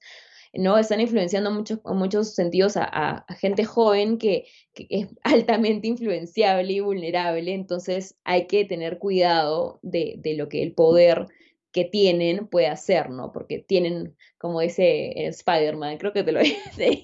[0.54, 0.76] ¿no?
[0.76, 6.72] Están influenciando muchos, en muchos sentidos a, a, gente joven que, que, es altamente influenciable
[6.72, 11.26] y vulnerable, entonces hay que tener cuidado de, de lo que el poder
[11.72, 13.32] que tienen puede hacer, ¿no?
[13.32, 17.02] Porque tienen, como dice Spider-Man, creo que te lo dice,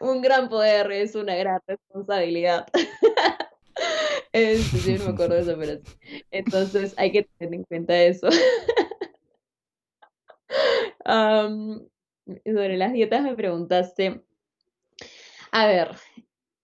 [0.00, 2.66] un gran poder es una gran responsabilidad.
[4.32, 5.80] Este, sí, me acuerdo de eso, pero.
[6.32, 8.28] Entonces hay que tener en cuenta eso.
[12.44, 14.24] sobre las dietas me preguntaste.
[15.52, 15.90] A ver,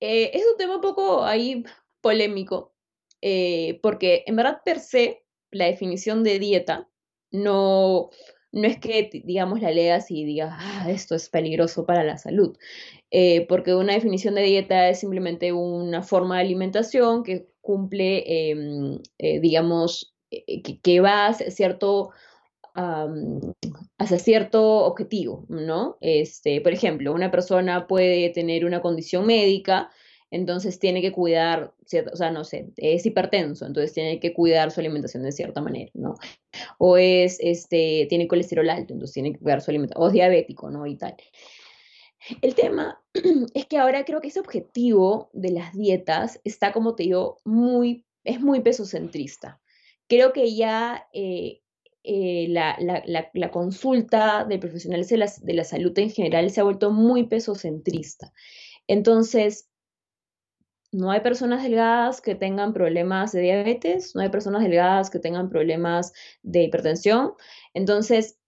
[0.00, 1.62] eh, es un tema un poco ahí
[2.00, 2.74] polémico,
[3.20, 6.88] eh, porque en verdad per se la definición de dieta
[7.30, 8.10] no,
[8.52, 12.56] no es que, digamos, la leas y digas, ah, esto es peligroso para la salud,
[13.10, 18.98] eh, porque una definición de dieta es simplemente una forma de alimentación que cumple, em,
[19.18, 22.10] eh, digamos, eh, que, va a cierto
[23.98, 25.98] hacia cierto objetivo, ¿no?
[26.00, 29.90] Este, por ejemplo, una persona puede tener una condición médica,
[30.30, 31.74] entonces tiene que cuidar,
[32.12, 35.90] o sea, no sé, es hipertenso, entonces tiene que cuidar su alimentación de cierta manera,
[35.94, 36.14] ¿no?
[36.78, 40.70] O es, este, tiene colesterol alto, entonces tiene que cuidar su alimentación, o es diabético,
[40.70, 40.86] ¿no?
[40.86, 41.16] Y tal.
[42.42, 43.02] El tema
[43.54, 48.04] es que ahora creo que ese objetivo de las dietas está, como te digo, muy,
[48.24, 49.60] es muy pesocentrista.
[50.06, 51.60] Creo que ya eh,
[52.02, 56.64] eh, la, la, consulta de profesionales de la, de la salud en general se ha
[56.64, 58.32] vuelto muy pesocentrista.
[58.86, 59.69] Entonces,
[60.92, 65.48] no hay personas delgadas que tengan problemas de diabetes, no hay personas delgadas que tengan
[65.48, 67.34] problemas de hipertensión.
[67.74, 68.38] Entonces,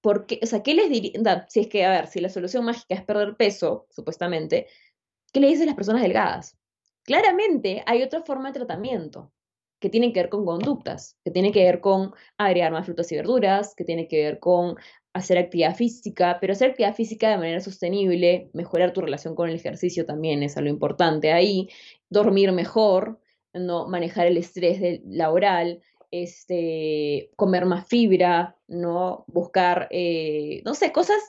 [0.00, 0.40] ¿por qué?
[0.42, 1.46] O sea, ¿qué les diría?
[1.48, 4.66] Si es que, a ver, si la solución mágica es perder peso, supuestamente,
[5.32, 6.56] ¿qué le dicen las personas delgadas?
[7.04, 9.32] Claramente hay otra forma de tratamiento
[9.80, 13.16] que tiene que ver con conductas, que tiene que ver con agregar más frutas y
[13.16, 14.76] verduras, que tiene que ver con
[15.18, 19.56] hacer actividad física, pero hacer actividad física de manera sostenible, mejorar tu relación con el
[19.56, 21.68] ejercicio también es algo importante ahí,
[22.08, 23.20] dormir mejor,
[23.52, 31.20] no manejar el estrés laboral, este, comer más fibra, no buscar, eh, no sé, cosas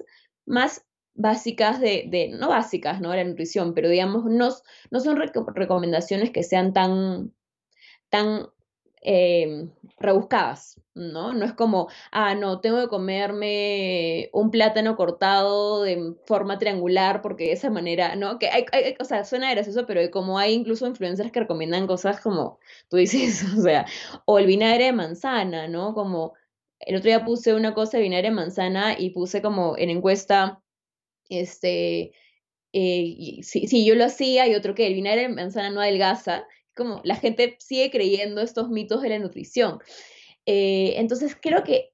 [0.46, 3.14] más básicas de, no básicas, ¿no?
[3.14, 4.50] La nutrición, pero digamos, no,
[4.90, 7.34] no son recomendaciones que sean tan,
[8.10, 8.48] tan
[9.02, 11.34] Em, rebuscadas, ¿no?
[11.34, 17.46] No es como, ah, no, tengo que comerme un plátano cortado de forma triangular porque
[17.46, 18.40] de esa manera, ¿no?
[18.40, 22.20] Que hay, hay o sea, suena gracioso, pero como hay incluso influencers que recomiendan cosas
[22.20, 22.60] como,
[22.90, 23.86] tú dices, o sea,
[24.26, 25.94] o el vinagre de manzana, ¿no?
[25.94, 26.34] Como,
[26.80, 30.62] el otro día puse una cosa de vinagre de manzana y puse como en encuesta,
[31.30, 32.12] este,
[32.74, 36.46] eh, si, yo lo hacía y otro que el vinagre de manzana no adelgaza,
[36.80, 39.78] como la gente sigue creyendo estos mitos de la nutrición.
[40.48, 41.92] Eh, entonces creo que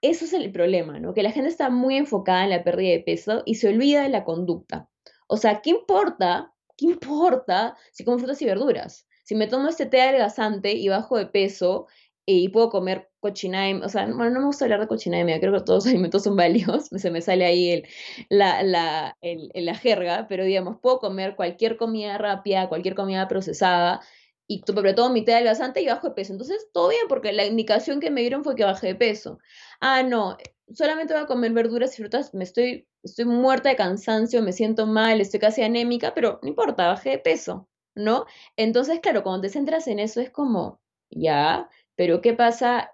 [0.00, 1.12] eso es el problema, ¿no?
[1.12, 4.08] Que la gente está muy enfocada en la pérdida de peso y se olvida de
[4.08, 4.88] la conducta.
[5.26, 6.54] O sea, ¿qué importa?
[6.76, 9.06] ¿Qué importa si como frutas y verduras?
[9.24, 11.86] Si me tomo este té adelgazante y bajo de peso
[12.24, 15.60] y puedo comer cochinada, o sea, bueno, no me gusta hablar de cochinada, creo que
[15.60, 17.86] todos los alimentos son válidos, se me sale ahí el,
[18.28, 24.00] la, la, el, la jerga, pero digamos, puedo comer cualquier comida rápida, cualquier comida procesada,
[24.48, 26.32] y sobre todo mitad adelgazante y bajo de peso.
[26.32, 29.38] Entonces, todo bien, porque la indicación que me dieron fue que bajé de peso.
[29.80, 30.38] Ah, no,
[30.72, 34.86] solamente voy a comer verduras y frutas, me estoy, estoy muerta de cansancio, me siento
[34.86, 38.24] mal, estoy casi anémica, pero no importa, bajé de peso, ¿no?
[38.56, 40.80] Entonces, claro, cuando te centras en eso es como,
[41.10, 42.90] ya, pero ¿qué pasa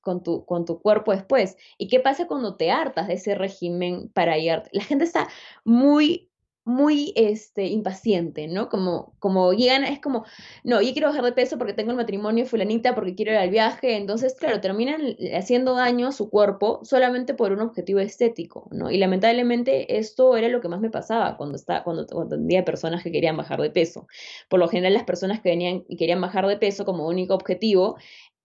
[0.00, 1.56] con tu, con tu cuerpo después?
[1.76, 4.62] ¿Y qué pasa cuando te hartas de ese régimen para ir?
[4.72, 5.28] La gente está
[5.64, 6.30] muy
[6.64, 8.68] muy este, impaciente, ¿no?
[8.68, 10.24] Como, como llegan, es como,
[10.62, 13.50] no, yo quiero bajar de peso porque tengo el matrimonio fulanita, porque quiero ir al
[13.50, 18.90] viaje, entonces, claro, terminan haciendo daño a su cuerpo solamente por un objetivo estético, ¿no?
[18.90, 23.02] Y lamentablemente esto era lo que más me pasaba cuando, estaba, cuando, cuando tenía personas
[23.02, 24.06] que querían bajar de peso.
[24.48, 27.96] Por lo general, las personas que venían y querían bajar de peso como único objetivo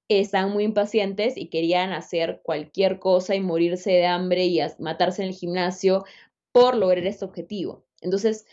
[0.10, 5.29] estaban muy impacientes y querían hacer cualquier cosa y morirse de hambre y matarse en
[5.29, 6.03] el gimnasio
[6.51, 7.86] por lograr este objetivo.
[8.01, 8.45] Entonces,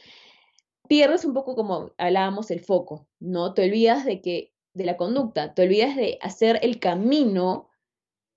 [0.89, 3.55] pierdes un poco como hablábamos el foco, ¿no?
[3.55, 7.69] Te olvidas de que de la conducta, te olvidas de hacer el camino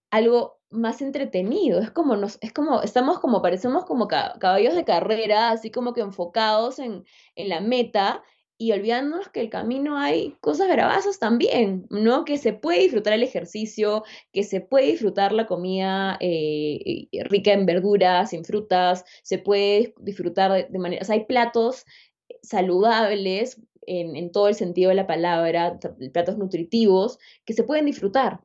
[0.09, 1.79] algo más entretenido.
[1.79, 6.01] Es como nos, es como, estamos como, parecemos como caballos de carrera, así como que
[6.01, 8.23] enfocados en, en la meta
[8.61, 12.25] y olvidándonos que el camino hay cosas bravasas también, ¿no?
[12.25, 17.65] Que se puede disfrutar el ejercicio, que se puede disfrutar la comida eh, rica en
[17.65, 21.85] verduras, en frutas, se puede disfrutar de, manera, o sea, hay platos
[22.43, 25.79] saludables en, en todo el sentido de la palabra,
[26.11, 28.41] platos nutritivos que se pueden disfrutar,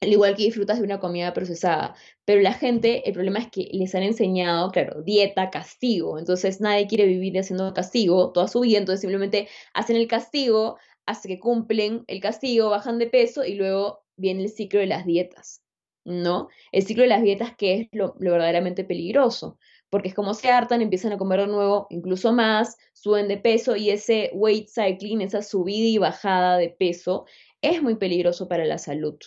[0.00, 1.94] al igual que disfrutas de una comida procesada.
[2.24, 6.18] Pero la gente, el problema es que les han enseñado, claro, dieta, castigo.
[6.18, 11.28] Entonces nadie quiere vivir haciendo castigo toda su vida, entonces simplemente hacen el castigo hasta
[11.28, 15.62] que cumplen el castigo, bajan de peso y luego viene el ciclo de las dietas,
[16.04, 16.48] ¿no?
[16.70, 19.58] El ciclo de las dietas que es lo, lo verdaderamente peligroso,
[19.90, 23.74] porque es como se hartan, empiezan a comer de nuevo, incluso más, suben de peso
[23.74, 27.24] y ese weight cycling, esa subida y bajada de peso,
[27.62, 29.18] es muy peligroso para la salud.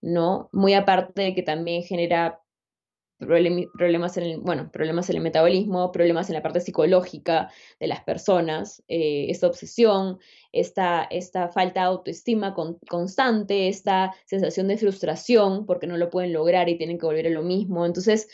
[0.00, 0.48] ¿No?
[0.52, 2.40] Muy aparte de que también genera
[3.20, 8.02] problemas en el, bueno, problemas en el metabolismo, problemas en la parte psicológica de las
[8.02, 10.18] personas, eh, esta obsesión,
[10.52, 12.54] esta, esta falta de autoestima
[12.88, 17.30] constante, esta sensación de frustración porque no lo pueden lograr y tienen que volver a
[17.30, 17.84] lo mismo.
[17.84, 18.28] Entonces,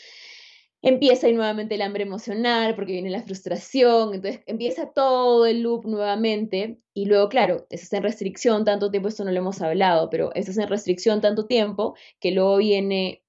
[0.81, 5.85] empieza ahí nuevamente el hambre emocional porque viene la frustración, entonces empieza todo el loop
[5.85, 10.33] nuevamente y luego, claro, estás en restricción tanto tiempo, esto no lo hemos hablado, pero
[10.35, 13.23] estás en restricción tanto tiempo que luego viene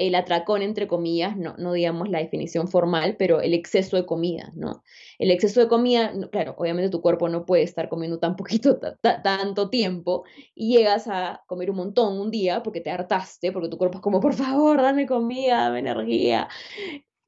[0.00, 4.50] el atracón, entre comillas, no, no digamos la definición formal, pero el exceso de comida,
[4.54, 4.82] ¿no?
[5.18, 8.80] El exceso de comida, claro, obviamente tu cuerpo no puede estar comiendo tan poquito,
[9.22, 10.24] tanto tiempo,
[10.54, 14.02] y llegas a comer un montón un día porque te hartaste, porque tu cuerpo es
[14.02, 16.48] como, por favor, dame comida, dame energía,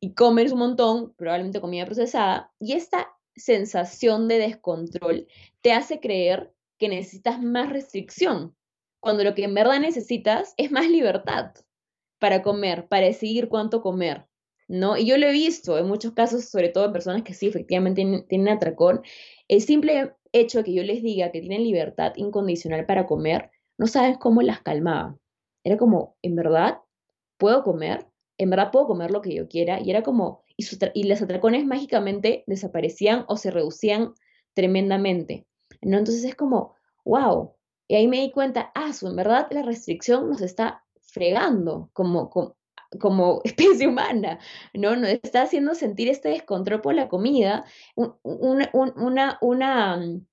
[0.00, 5.26] y comes un montón, probablemente comida procesada, y esta sensación de descontrol
[5.60, 8.56] te hace creer que necesitas más restricción,
[8.98, 11.52] cuando lo que en verdad necesitas es más libertad
[12.22, 14.26] para comer, para decidir cuánto comer,
[14.68, 14.96] ¿no?
[14.96, 18.24] Y yo lo he visto en muchos casos, sobre todo en personas que sí, efectivamente
[18.28, 19.02] tienen, atracón,
[19.48, 23.88] el simple hecho de que yo les diga que tienen libertad incondicional para comer, no
[23.88, 25.18] sabes cómo las calmaba.
[25.64, 26.78] Era como, ¿en verdad
[27.38, 28.06] puedo comer?
[28.38, 29.80] ¿En verdad puedo comer lo que yo quiera?
[29.80, 34.14] Y era como, y, los atracones mágicamente desaparecían o se reducían
[34.54, 35.44] tremendamente.
[35.80, 35.98] ¿no?
[35.98, 37.56] Entonces es como, wow.
[37.88, 40.81] Y ahí me di cuenta, ah, en verdad la restricción nos está
[41.12, 42.30] fregando como,
[42.98, 44.38] como, especie humana,
[44.74, 44.96] ¿no?
[44.96, 50.26] Nos está haciendo sentir este descontrol por la comida, una, una, mm,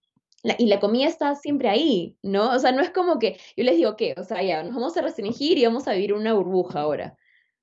[0.57, 2.51] y la comida está siempre ahí, ¿no?
[2.51, 4.15] O sea, no es como que yo les digo, ¿qué?
[4.17, 7.17] O sea, ya, nos vamos a restringir y vamos a vivir una burbuja ahora.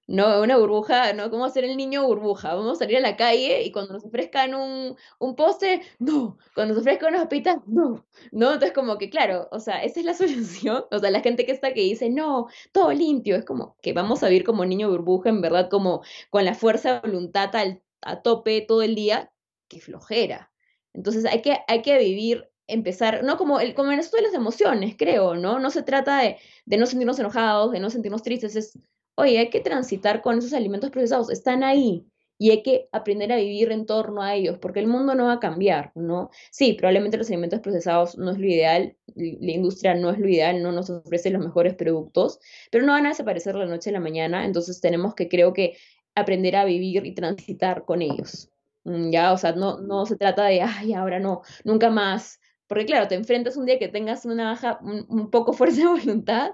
[0.09, 1.31] No, una burbuja, ¿no?
[1.31, 2.55] ¿Cómo hacer el niño burbuja?
[2.55, 6.39] Vamos a salir a la calle y cuando nos ofrezcan un, un postre, no.
[6.55, 8.07] Cuando nos ofrezcan unas papitas, no.
[8.31, 8.53] ¿No?
[8.53, 10.85] Entonces, como que, claro, o sea, esa es la solución.
[10.93, 14.23] O sea, la gente que está que dice, no, todo limpio, es como que vamos
[14.23, 18.23] a vivir como niño burbuja, en verdad, como con la fuerza de voluntad al, a
[18.23, 19.33] tope todo el día,
[19.69, 20.53] qué flojera.
[20.95, 24.35] Entonces, hay que, hay que vivir empezar, no como, el, como en esto de las
[24.35, 25.59] emociones, creo, ¿no?
[25.59, 28.79] No se trata de, de no sentirnos enojados, de no sentirnos tristes, es
[29.17, 32.07] oye, hay que transitar con esos alimentos procesados, están ahí
[32.39, 35.35] y hay que aprender a vivir en torno a ellos, porque el mundo no va
[35.35, 36.31] a cambiar, ¿no?
[36.51, 40.63] Sí, probablemente los alimentos procesados no es lo ideal, la industria no es lo ideal,
[40.63, 42.39] no nos ofrece los mejores productos,
[42.71, 45.53] pero no van a desaparecer de la noche a la mañana, entonces tenemos que, creo
[45.53, 45.77] que,
[46.15, 48.51] aprender a vivir y transitar con ellos.
[48.85, 52.87] Mm, ya, o sea, no, no se trata de, ay, ahora no, nunca más, porque
[52.87, 56.53] claro, te enfrentas un día que tengas una baja, un, poco fuerza de voluntad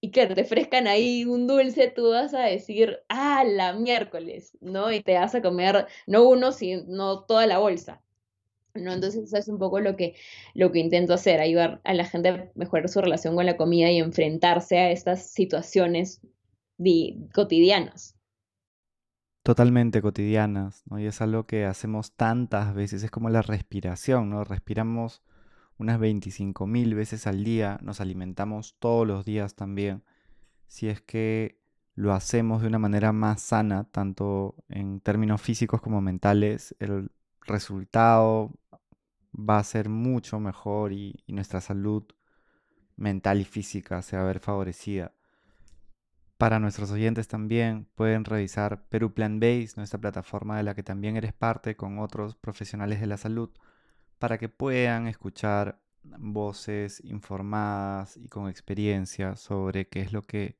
[0.00, 4.92] y claro, te ofrezcan ahí un dulce, tú vas a decir, ah, la miércoles, ¿no?
[4.92, 8.02] Y te vas a comer no uno, sino toda la bolsa.
[8.74, 8.92] ¿no?
[8.92, 10.14] Entonces eso es un poco lo que,
[10.54, 13.90] lo que intento hacer, ayudar a la gente a mejorar su relación con la comida
[13.90, 16.20] y enfrentarse a estas situaciones
[17.32, 18.16] cotidianas.
[19.42, 20.98] Totalmente cotidianas, ¿no?
[20.98, 24.44] Y es algo que hacemos tantas veces, es como la respiración, ¿no?
[24.44, 25.22] Respiramos
[25.82, 30.04] unas 25.000 veces al día, nos alimentamos todos los días también,
[30.68, 31.60] si es que
[31.94, 37.10] lo hacemos de una manera más sana, tanto en términos físicos como mentales, el
[37.42, 38.52] resultado
[39.34, 42.04] va a ser mucho mejor y, nuestra salud
[42.96, 45.12] mental y física se va a ver favorecida.
[46.38, 51.16] Para nuestros oyentes también pueden revisar Perú Plan Base, nuestra plataforma de la que también
[51.16, 53.50] eres parte con otros profesionales de la salud
[54.22, 60.56] para que puedan escuchar voces informadas y con experiencia sobre qué es lo que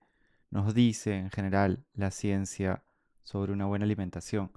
[0.50, 2.82] nos dice en general la ciencia
[3.22, 4.50] sobre una buena alimentación.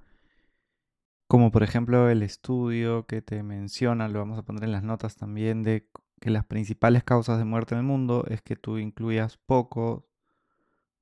[1.27, 5.15] Como por ejemplo el estudio que te menciona, lo vamos a poner en las notas
[5.17, 5.87] también, de
[6.19, 10.07] que las principales causas de muerte en el mundo es que tú incluyas poco,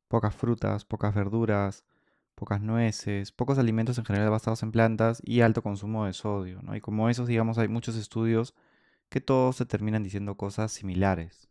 [0.10, 1.86] pocas frutas, pocas verduras,
[2.36, 6.62] pocas nueces, pocos alimentos en general basados en plantas y alto consumo de sodio.
[6.62, 6.76] ¿no?
[6.76, 8.56] Y como esos, digamos, hay muchos estudios
[9.10, 11.50] que todos se terminan diciendo cosas similares.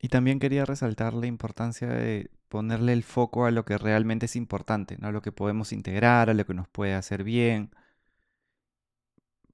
[0.00, 4.36] Y también quería resaltar la importancia de ponerle el foco a lo que realmente es
[4.36, 5.08] importante, ¿no?
[5.08, 7.70] a lo que podemos integrar, a lo que nos puede hacer bien.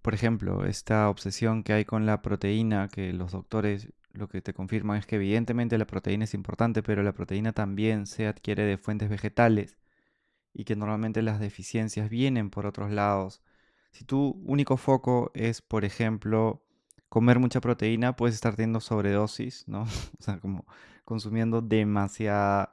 [0.02, 4.55] Por ejemplo, esta obsesión que hay con la proteína, que los doctores lo que te
[4.55, 8.78] confirman es que evidentemente la proteína es importante, pero la proteína también se adquiere de
[8.78, 9.76] fuentes vegetales
[10.55, 13.42] y que normalmente las deficiencias vienen por otros lados.
[13.90, 16.62] Si tu único foco es, por ejemplo,
[17.09, 19.82] comer mucha proteína, puedes estar teniendo sobredosis, ¿no?
[20.18, 20.66] o sea, como
[21.05, 22.72] consumiendo demasiada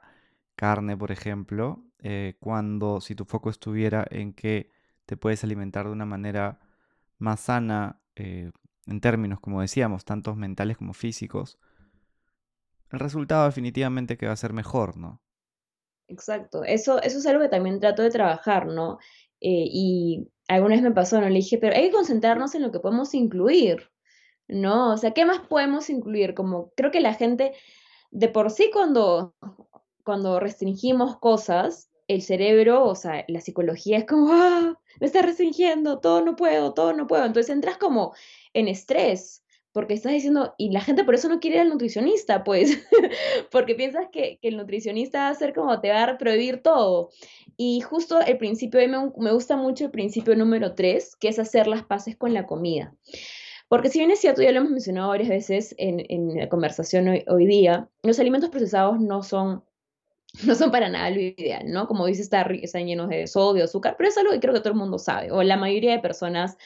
[0.56, 4.70] carne, por ejemplo, eh, cuando si tu foco estuviera en que
[5.06, 6.60] te puedes alimentar de una manera
[7.18, 8.52] más sana, eh,
[8.86, 11.58] en términos, como decíamos, tanto mentales como físicos,
[12.90, 15.20] el resultado definitivamente que va a ser mejor, ¿no?
[16.12, 18.98] Exacto, eso, eso es algo que también trato de trabajar, ¿no?
[19.40, 21.28] Eh, y alguna vez me pasó, ¿no?
[21.28, 23.90] Le dije, pero hay que concentrarnos en lo que podemos incluir,
[24.46, 24.92] ¿no?
[24.92, 26.34] O sea, ¿qué más podemos incluir?
[26.34, 27.54] Como creo que la gente,
[28.10, 29.34] de por sí cuando,
[30.04, 35.98] cuando restringimos cosas, el cerebro, o sea, la psicología es como, ah, me está restringiendo,
[36.00, 37.24] todo no puedo, todo no puedo.
[37.24, 38.14] Entonces entras como
[38.52, 42.44] en estrés, porque estás diciendo, y la gente por eso no quiere ir al nutricionista,
[42.44, 42.78] pues,
[43.50, 47.10] porque piensas que, el nutricionista va a ser como te va a prohibir todo.
[47.56, 51.66] Y justo el principio, me, me gusta mucho el principio número tres, que es hacer
[51.66, 52.94] las paces con la comida.
[53.68, 57.08] Porque si bien es cierto, ya lo hemos mencionado varias veces en, en la conversación
[57.08, 59.64] hoy, hoy, día, los alimentos procesados no son,
[60.44, 61.88] no son para nada lo ideal, ¿no?
[61.88, 64.78] Como dice, están llenos de sodio, azúcar, pero es algo que creo que todo el
[64.78, 66.58] mundo sabe, o la mayoría de personas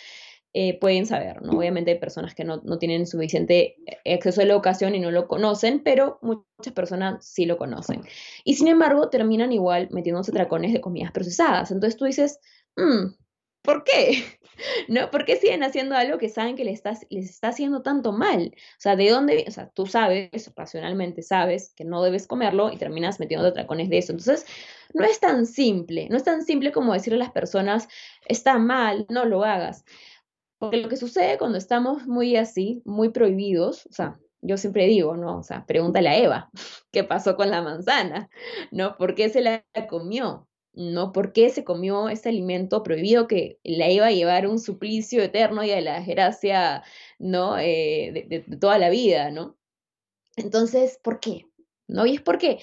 [0.58, 1.52] eh, pueden saber, ¿no?
[1.58, 3.76] Obviamente hay personas que no, no, tienen suficiente
[4.06, 8.00] acceso a la educación y no lo conocen, pero muchas personas sí lo conocen.
[8.42, 11.72] Y sin embargo, terminan igual metiéndose tracones de comidas procesadas.
[11.72, 12.40] Entonces tú dices,
[12.74, 13.12] mm,
[13.60, 14.24] ¿por qué?
[14.88, 15.10] ¿No?
[15.10, 18.54] ¿Por qué siguen haciendo algo que saben que les está, les está haciendo tanto mal?
[18.54, 19.44] O sea, ¿de dónde?
[19.46, 23.98] O sea, tú sabes, racionalmente sabes que no debes comerlo y terminas metiendo tracones de
[23.98, 24.12] eso.
[24.12, 24.46] Entonces,
[24.94, 27.88] no es tan simple, no es tan simple como decirle a las personas,
[28.26, 29.84] está mal, no lo hagas.
[30.66, 35.16] Porque lo que sucede cuando estamos muy así, muy prohibidos, o sea, yo siempre digo,
[35.16, 35.38] ¿no?
[35.38, 36.50] O sea, pregúntale a Eva,
[36.92, 38.30] ¿qué pasó con la manzana?
[38.70, 38.96] ¿No?
[38.96, 40.48] ¿Por qué se la comió?
[40.72, 41.12] ¿No?
[41.12, 45.64] ¿Por qué se comió ese alimento prohibido que la iba a llevar un suplicio eterno
[45.64, 46.82] y a la desgracia,
[47.18, 47.58] ¿no?
[47.58, 49.56] Eh, de, de, toda la vida, ¿no?
[50.36, 51.46] Entonces, ¿por qué?
[51.88, 52.04] ¿No?
[52.04, 52.58] Y es porque,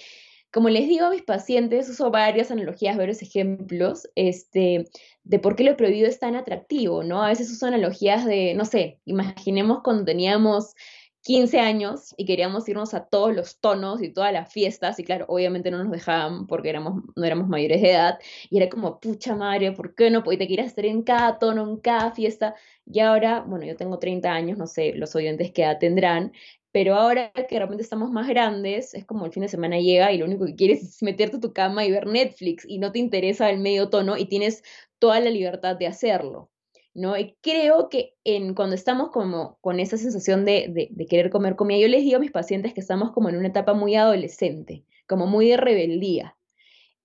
[0.53, 4.85] como les digo a mis pacientes, uso varias analogías, varios ejemplos, este,
[5.23, 7.23] de por qué lo prohibido es tan atractivo, ¿no?
[7.23, 10.75] A veces uso analogías de, no sé, imaginemos cuando teníamos
[11.21, 15.25] 15 años y queríamos irnos a todos los tonos y todas las fiestas, y claro,
[15.27, 18.19] obviamente no nos dejaban porque éramos, no éramos mayores de edad,
[18.51, 20.23] y era como, pucha madre, ¿por qué no?
[20.23, 22.53] Porque te quieras estar en cada tono, en cada fiesta,
[22.85, 26.31] y ahora, bueno, yo tengo 30 años, no sé los oyentes que edad tendrán,
[26.73, 30.17] pero ahora que realmente estamos más grandes, es como el fin de semana llega y
[30.17, 32.99] lo único que quieres es meterte a tu cama y ver Netflix y no te
[32.99, 34.63] interesa el medio tono y tienes
[34.99, 36.49] toda la libertad de hacerlo.
[36.95, 37.13] ¿no?
[37.41, 41.87] Creo que en, cuando estamos como con esa sensación de, de, querer comer comida, yo
[41.87, 45.49] les digo a mis pacientes que estamos como en una etapa muy adolescente, como muy
[45.49, 46.35] de rebeldía.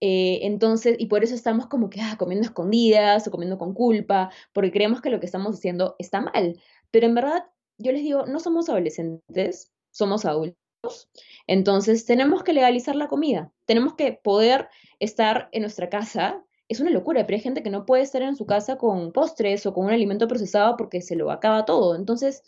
[0.00, 4.30] Eh, entonces, y por eso estamos como que ah, comiendo escondidas o comiendo con culpa,
[4.52, 6.60] porque creemos que lo que estamos haciendo está mal.
[6.90, 7.44] Pero en verdad,
[7.78, 11.08] yo les digo, no somos adolescentes, somos adultos.
[11.46, 13.52] Entonces, tenemos que legalizar la comida.
[13.66, 14.68] Tenemos que poder
[15.00, 18.36] estar en nuestra casa es una locura, pero hay gente que no puede estar en
[18.36, 21.96] su casa con postres o con un alimento procesado porque se lo acaba todo.
[21.96, 22.42] Entonces,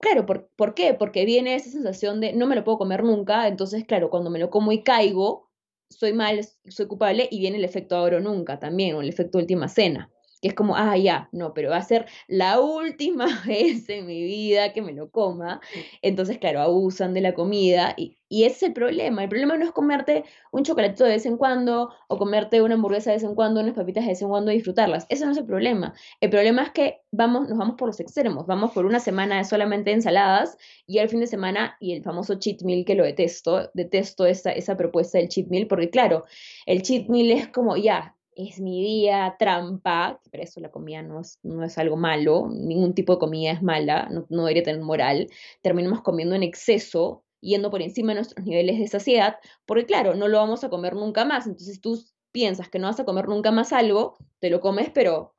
[0.00, 0.94] claro, ¿por, ¿por qué?
[0.94, 4.38] Porque viene esa sensación de no me lo puedo comer nunca, entonces, claro, cuando me
[4.38, 5.50] lo como y caigo,
[5.90, 9.68] soy mal, soy culpable y viene el efecto ahora nunca también, o el efecto última
[9.68, 10.10] cena
[10.44, 14.22] que es como, ah, ya, no, pero va a ser la última vez en mi
[14.22, 15.62] vida que me lo coma.
[16.02, 19.22] Entonces, claro, abusan de la comida y, y ese es el problema.
[19.22, 23.08] El problema no es comerte un chocolatito de vez en cuando o comerte una hamburguesa
[23.08, 25.06] de vez en cuando, unas papitas de vez en cuando y disfrutarlas.
[25.08, 25.94] Eso no es el problema.
[26.20, 28.46] El problema es que vamos, nos vamos por los extremos.
[28.46, 32.34] Vamos por una semana de solamente ensaladas y al fin de semana y el famoso
[32.34, 33.70] cheat meal que lo detesto.
[33.72, 36.26] Detesto esa, esa propuesta del cheat meal porque, claro,
[36.66, 41.20] el cheat meal es como, ya, es mi día, trampa, pero eso la comida no
[41.20, 44.82] es, no es algo malo, ningún tipo de comida es mala, no, no debería tener
[44.82, 45.28] moral,
[45.62, 50.28] terminamos comiendo en exceso, yendo por encima de nuestros niveles de saciedad, porque claro, no
[50.28, 53.50] lo vamos a comer nunca más, entonces tú piensas que no vas a comer nunca
[53.50, 55.34] más algo, te lo comes, pero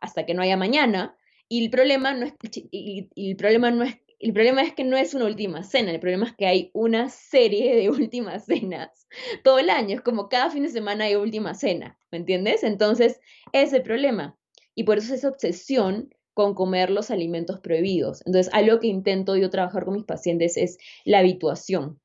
[0.00, 1.16] hasta que no haya mañana,
[1.48, 2.34] y el problema no es,
[2.70, 6.00] y el problema no es el problema es que no es una última cena, el
[6.00, 9.06] problema es que hay una serie de últimas cenas
[9.42, 12.62] todo el año, es como cada fin de semana hay última cena, ¿me entiendes?
[12.64, 13.20] Entonces,
[13.52, 14.38] ese es el problema.
[14.74, 18.22] Y por eso esa obsesión con comer los alimentos prohibidos.
[18.24, 22.00] Entonces, algo que intento yo trabajar con mis pacientes es la habituación,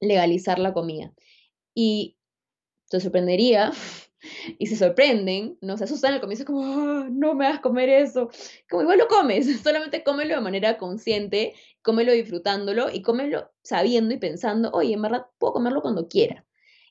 [0.00, 1.14] legalizar la comida.
[1.72, 2.16] Y
[2.90, 3.70] te sorprendería
[4.58, 5.76] y se sorprenden, ¿no?
[5.76, 8.30] Se asustan al comienzo como, ah, no me vas a comer eso.
[8.68, 14.18] Como igual lo comes, solamente cómelo de manera consciente, cómelo disfrutándolo y cómelo sabiendo y
[14.18, 16.44] pensando, oye, en verdad puedo comerlo cuando quiera.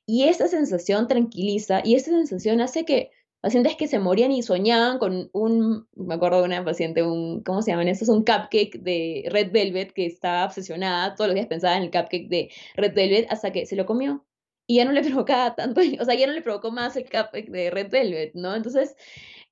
[0.05, 3.11] Y esa sensación tranquiliza y esa sensación hace que
[3.43, 7.61] pacientes que se morían y soñaban con un, me acuerdo de una paciente, un, ¿cómo
[7.61, 11.75] se llaman es Un cupcake de Red Velvet que estaba obsesionada, todos los días pensaba
[11.75, 14.23] en el cupcake de Red Velvet hasta que se lo comió
[14.67, 17.49] y ya no le provocaba tanto, o sea, ya no le provocó más el cupcake
[17.49, 18.55] de Red Velvet, ¿no?
[18.55, 18.95] Entonces,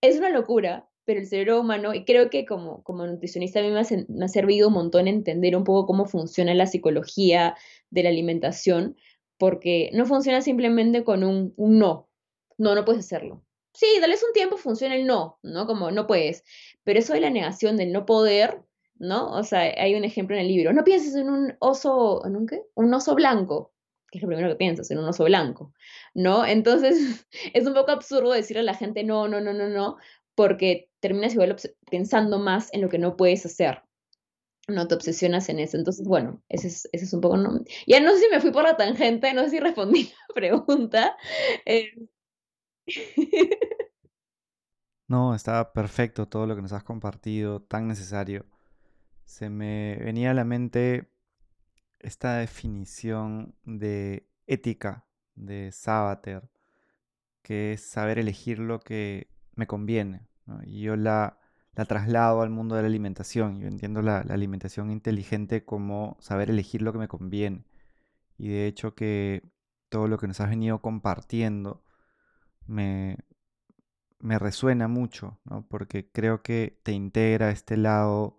[0.02, 3.72] es una locura, pero el cerebro humano, y creo que como, como nutricionista a mí
[3.72, 7.56] me ha, servido un montón entender un poco cómo funciona la psicología
[7.90, 8.96] de la alimentación,
[9.38, 12.10] porque no funciona simplemente con un, no,
[12.58, 13.44] no, no puedes hacerlo.
[13.74, 15.66] Sí, dale un tiempo, funciona el no, ¿no?
[15.66, 16.44] Como no puedes,
[16.84, 18.62] pero eso de la negación del no poder,
[18.96, 19.32] ¿no?
[19.32, 22.48] O sea, hay un ejemplo en el libro, no pienses en un oso, ¿en un
[22.48, 22.64] qué?
[22.76, 23.72] Un oso blanco,
[24.12, 25.74] que es lo primero que piensas, en un oso blanco,
[26.14, 26.46] ¿no?
[26.46, 29.98] Entonces es un poco absurdo decirle a la gente no, no, no, no, no,
[30.36, 31.56] porque terminas igual
[31.90, 33.84] pensando más en lo que no puedes hacer.
[34.68, 35.78] no te obsesionas en eso.
[35.78, 37.38] Entonces, bueno, ese es, ese es un poco...
[37.38, 40.34] No, ya no sé si me fui por la tangente, no sé si respondí la
[40.36, 41.18] pregunta.
[41.66, 41.92] Eh,
[45.08, 48.46] no, estaba perfecto todo lo que nos has compartido, tan necesario.
[49.26, 51.11] Se me venía a la mente
[52.04, 56.50] esta definición de ética de Sabater,
[57.42, 60.28] que es saber elegir lo que me conviene.
[60.66, 61.40] Y yo la,
[61.74, 63.60] la, traslado al mundo de la alimentación.
[63.60, 67.66] Yo entiendo la, la, alimentación inteligente como saber elegir lo que me conviene.
[68.38, 69.44] Y de hecho que
[69.90, 71.84] todo lo que nos has venido compartiendo
[72.66, 73.18] me,
[74.20, 75.68] me resuena mucho, ¿no?
[75.68, 78.38] porque creo que te integra este lado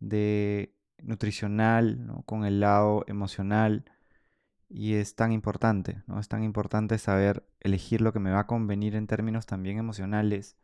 [0.00, 2.22] de nutricional ¿no?
[2.22, 3.84] con el lado emocional
[4.68, 6.20] y es tan importante, ¿no?
[6.20, 10.56] Es tan importante saber elegir lo que me va a convenir en términos también emocionales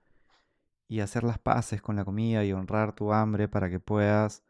[0.88, 4.44] y hacer las paces con la comida y honrar tu hambre para que puedas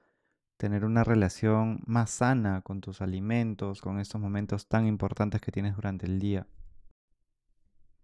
[0.57, 5.77] tener una relación más sana con tus alimentos, con estos momentos tan importantes que tienes
[5.77, 6.47] durante el día.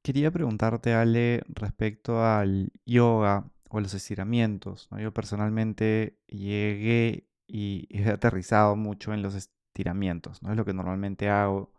[0.02, 4.88] Quería preguntarte, Ale, respecto al yoga o los estiramientos.
[4.98, 10.50] Yo personalmente llegué y he aterrizado mucho en los estiramientos, ¿no?
[10.50, 11.72] Es lo que normalmente hago.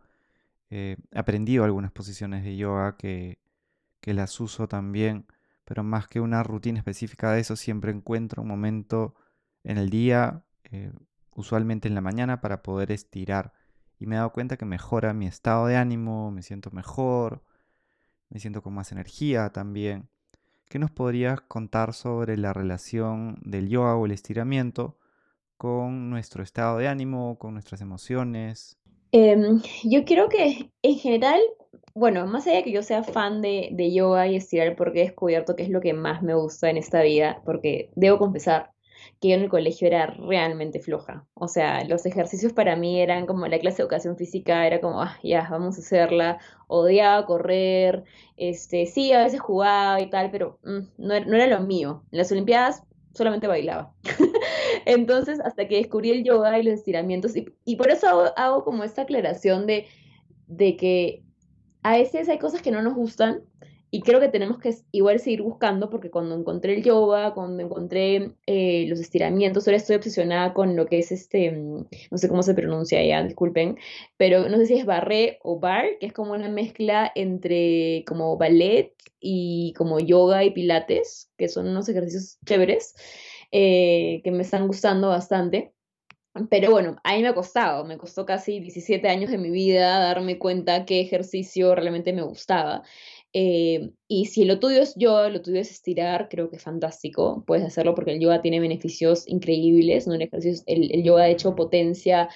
[0.69, 3.39] Eh, he aprendido algunas posiciones de yoga que,
[4.01, 5.25] que las uso también,
[5.65, 9.15] pero más que una rutina específica de eso, siempre encuentro un momento
[9.63, 10.91] en el día, eh,
[11.35, 13.53] usualmente en la mañana, para poder estirar.
[13.99, 17.43] Y me he dado cuenta que mejora mi estado de ánimo, me siento mejor,
[18.29, 20.09] me siento con más energía también.
[20.67, 24.97] ¿Qué nos podrías contar sobre la relación del yoga o el estiramiento
[25.61, 28.79] con nuestro estado de ánimo, con nuestras emociones?
[29.11, 31.39] Em, yo creo que en general,
[31.93, 35.05] bueno, más allá de que yo sea fan de, de yoga y estirar, porque he
[35.05, 38.71] descubierto que es lo que más me gusta en esta vida, porque debo confesar
[39.19, 41.27] que yo en el colegio era realmente floja.
[41.35, 45.03] O sea, los ejercicios para mí eran como la clase de educación física, era como,
[45.03, 46.39] ah, ya, vamos a hacerla.
[46.65, 48.03] Odiaba correr,
[48.35, 52.03] este, sí, a veces jugaba y tal, pero mm, no, no, era lo mío.
[52.11, 52.83] En las Olimpiadas
[53.13, 53.93] solamente bailaba.
[54.85, 59.03] Entonces, hasta que descubrí el yoga y los estiramientos, y, por eso hago, como esta
[59.03, 59.87] aclaración de,
[60.47, 61.23] de que
[61.83, 63.41] a veces hay cosas que no nos gustan
[63.93, 68.31] y creo que tenemos que igual seguir buscando porque cuando encontré el yoga, cuando encontré
[68.47, 72.41] eh, los estiramientos, ahora estoy obsesionada con lo que es este, mm, no sé cómo
[72.41, 73.77] se pronuncia ya, disculpen,
[74.15, 78.37] pero no sé si es barré o bar, que es como una mezcla entre como
[78.37, 82.95] ballet y como yoga y pilates, que son unos ejercicios chéveres
[83.51, 85.73] eh, que me están gustando bastante.
[86.49, 90.39] Pero bueno, a me ha costado, me costó casi 17 años de mi vida darme
[90.39, 92.83] cuenta qué ejercicio realmente me gustaba.
[93.33, 97.43] Eh, y si lo tuyo es yoga, lo tuyo es estirar, creo que es fantástico.
[97.47, 100.15] Puedes hacerlo porque el yoga tiene beneficios increíbles, ¿no?
[100.15, 102.29] El, ejercicio, el, yoga de hecho potencia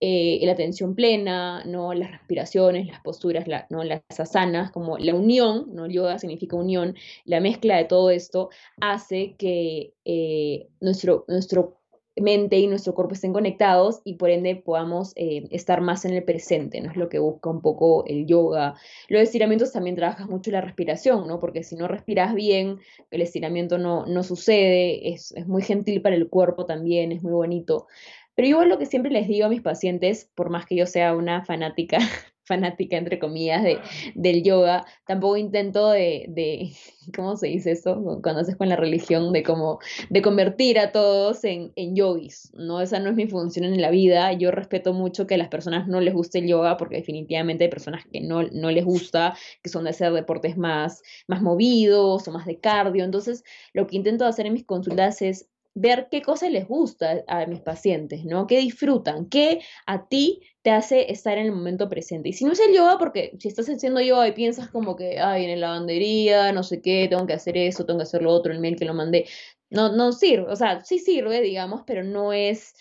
[0.00, 1.94] eh, la atención plena, ¿no?
[1.94, 3.84] Las respiraciones, las posturas, ¿no?
[3.84, 5.84] Las asanas, como la unión, ¿no?
[5.84, 11.79] El yoga significa unión, la mezcla de todo esto hace que eh, nuestro, nuestro
[12.20, 16.24] mente y nuestro cuerpo estén conectados y por ende podamos eh, estar más en el
[16.24, 16.90] presente, ¿no?
[16.90, 18.74] Es lo que busca un poco el yoga.
[19.08, 21.40] Los estiramientos también trabajas mucho la respiración, ¿no?
[21.40, 22.78] Porque si no respiras bien,
[23.10, 27.32] el estiramiento no, no sucede, es, es muy gentil para el cuerpo también, es muy
[27.32, 27.86] bonito.
[28.34, 31.14] Pero yo lo que siempre les digo a mis pacientes, por más que yo sea
[31.14, 31.98] una fanática
[32.44, 33.78] fanática, entre comillas, de,
[34.14, 34.84] del yoga.
[35.06, 36.72] Tampoco intento de, de,
[37.16, 38.02] ¿cómo se dice eso?
[38.22, 39.78] Cuando haces con la religión, de como,
[40.08, 42.80] de convertir a todos en, en yogis, ¿no?
[42.80, 44.32] Esa no es mi función en la vida.
[44.32, 47.70] Yo respeto mucho que a las personas no les guste el yoga, porque definitivamente hay
[47.70, 52.32] personas que no, no les gusta, que son de hacer deportes más, más movidos o
[52.32, 53.04] más de cardio.
[53.04, 57.46] Entonces, lo que intento hacer en mis consultas es ver qué cosas les gusta a
[57.46, 58.46] mis pacientes, ¿no?
[58.46, 59.26] ¿Qué disfrutan?
[59.26, 62.28] ¿Qué a ti te hace estar en el momento presente?
[62.28, 65.18] Y si no es el yoga, porque si estás haciendo yoga y piensas como que,
[65.18, 68.32] ay, en la lavandería, no sé qué, tengo que hacer eso, tengo que hacer lo
[68.32, 69.26] otro, el mail que lo mandé,
[69.70, 72.74] no, no sirve, o sea, sí sirve, digamos, pero no es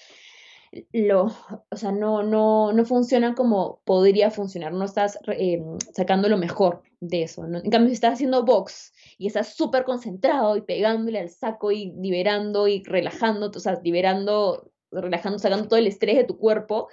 [0.92, 1.32] lo,
[1.70, 5.62] o sea, no, no, no funciona como podría funcionar, no estás eh,
[5.94, 7.46] sacando lo mejor de eso.
[7.46, 11.92] En cambio, si estás haciendo box y estás súper concentrado y pegándole al saco y
[12.00, 16.90] liberando y relajando, o sea, liberando, relajando, sacando todo el estrés de tu cuerpo,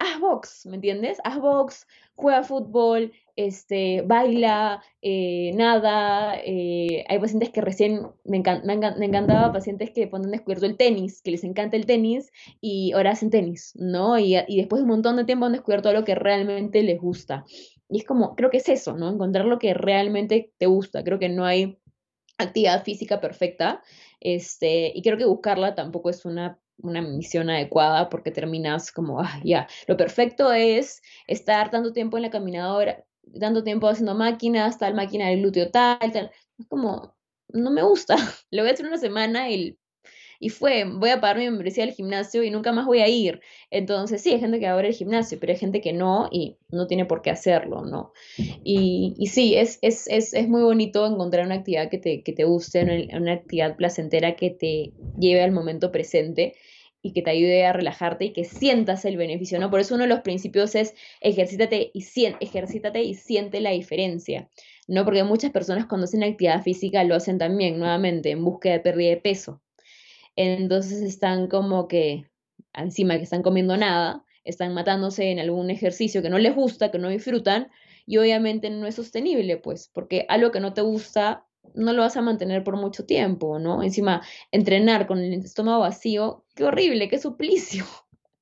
[0.00, 1.18] haz box, ¿me entiendes?
[1.24, 6.36] Haz box, juega fútbol, este, baila, eh, nada.
[6.44, 11.44] Eh, hay pacientes que recién, me, encantaba pacientes que ponen descubierto el tenis, que les
[11.44, 14.18] encanta el tenis y ahora hacen tenis, ¿no?
[14.18, 17.44] Y, y después de un montón de tiempo han descubierto lo que realmente les gusta.
[17.88, 19.10] Y es como, creo que es eso, ¿no?
[19.10, 21.04] Encontrar lo que realmente te gusta.
[21.04, 21.78] Creo que no hay
[22.38, 23.82] actividad física perfecta,
[24.20, 29.40] este, y creo que buscarla tampoco es una una misión adecuada porque terminas como, ah,
[29.44, 33.04] ya, lo perfecto es estar tanto tiempo en la caminadora,
[33.38, 36.30] tanto tiempo haciendo máquinas, tal máquina del glúteo tal, tal.
[36.58, 37.14] Es como,
[37.48, 38.16] no me gusta.
[38.50, 39.78] Lo voy a hacer una semana y
[40.42, 43.40] y fue, voy a pagar mi membresía del gimnasio y nunca más voy a ir.
[43.70, 46.28] Entonces, sí, hay gente que va a ver el gimnasio, pero hay gente que no
[46.32, 48.12] y no tiene por qué hacerlo, ¿no?
[48.38, 52.32] Y, y sí, es, es, es, es, muy bonito encontrar una actividad que te, que
[52.32, 56.54] te guste, una, una actividad placentera que te lleve al momento presente
[57.02, 59.70] y que te ayude a relajarte y que sientas el beneficio, ¿no?
[59.70, 62.04] Por eso uno de los principios es ejercítate y,
[62.40, 64.48] ejercítate y siente la diferencia,
[64.86, 65.04] ¿no?
[65.04, 69.10] Porque muchas personas cuando hacen actividad física lo hacen también, nuevamente, en búsqueda de pérdida
[69.10, 69.62] de peso,
[70.36, 72.26] entonces están como que
[72.74, 76.98] encima que están comiendo nada, están matándose en algún ejercicio que no les gusta, que
[76.98, 77.68] no disfrutan,
[78.06, 82.16] y obviamente no es sostenible, pues, porque algo que no te gusta no lo vas
[82.16, 83.82] a mantener por mucho tiempo, ¿no?
[83.82, 87.84] Encima, entrenar con el estómago vacío, qué horrible, qué suplicio,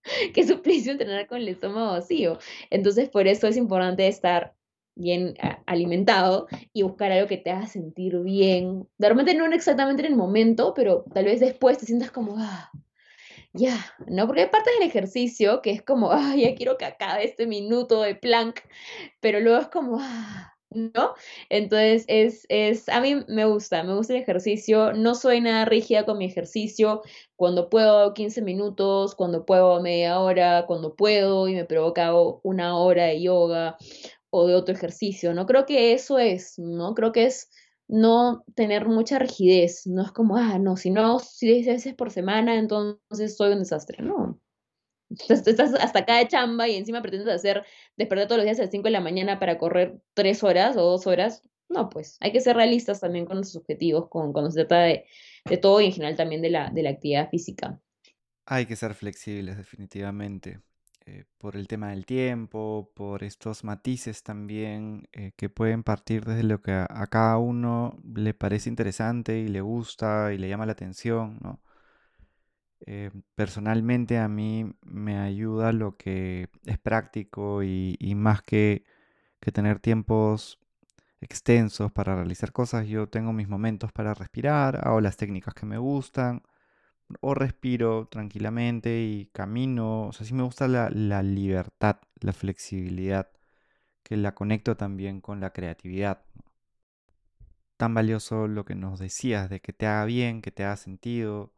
[0.34, 2.38] qué suplicio entrenar con el estómago vacío.
[2.70, 4.54] Entonces, por eso es importante estar
[4.94, 5.34] bien
[5.66, 8.88] alimentado y buscar algo que te haga sentir bien.
[8.98, 12.70] De repente no exactamente en el momento, pero tal vez después te sientas como, ah,
[13.52, 13.76] ya,
[14.08, 14.26] ¿no?
[14.26, 18.02] Porque hay partes del ejercicio que es como, ah, ya quiero que acabe este minuto
[18.02, 18.60] de plank,
[19.20, 21.14] pero luego es como, ah, ¿no?
[21.48, 26.04] Entonces, es, es, a mí me gusta, me gusta el ejercicio, no soy nada rígida
[26.04, 27.02] con mi ejercicio,
[27.36, 32.12] cuando puedo 15 minutos, cuando puedo media hora, cuando puedo y me provoca
[32.42, 33.76] una hora de yoga
[34.30, 35.46] o de otro ejercicio, ¿no?
[35.46, 36.94] Creo que eso es, ¿no?
[36.94, 37.50] Creo que es
[37.88, 42.10] no tener mucha rigidez, no es como, ah, no, si no, si 10 veces por
[42.10, 44.38] semana, entonces soy un desastre, no.
[45.28, 47.64] Estás hasta acá de chamba y encima pretendes hacer,
[47.96, 50.82] despertar todos los días a las 5 de la mañana para correr 3 horas o
[50.82, 51.42] 2 horas.
[51.68, 55.04] No, pues hay que ser realistas también con los objetivos, con, cuando se trata de,
[55.44, 57.78] de todo y en general también de la, de la actividad física.
[58.46, 60.60] Hay que ser flexibles, definitivamente.
[61.08, 66.42] Eh, por el tema del tiempo, por estos matices también eh, que pueden partir desde
[66.42, 70.72] lo que a, cada uno le parece interesante y le gusta y le llama la
[70.72, 71.62] atención, ¿no?
[72.86, 78.84] Eh, personalmente a mí me ayuda lo que es práctico y, y más que,
[79.40, 80.58] que tener tiempos
[81.20, 85.78] extensos para realizar cosas, yo tengo mis momentos para respirar, hago las técnicas que me
[85.78, 86.42] gustan
[87.20, 90.08] o respiro tranquilamente y camino.
[90.08, 93.30] O sea, sí me gusta la, libertad, la flexibilidad,
[94.02, 96.24] que la conecto también con la creatividad.
[97.76, 101.52] Tan valioso lo que nos decías, de que te haga bien, que te haga sentido,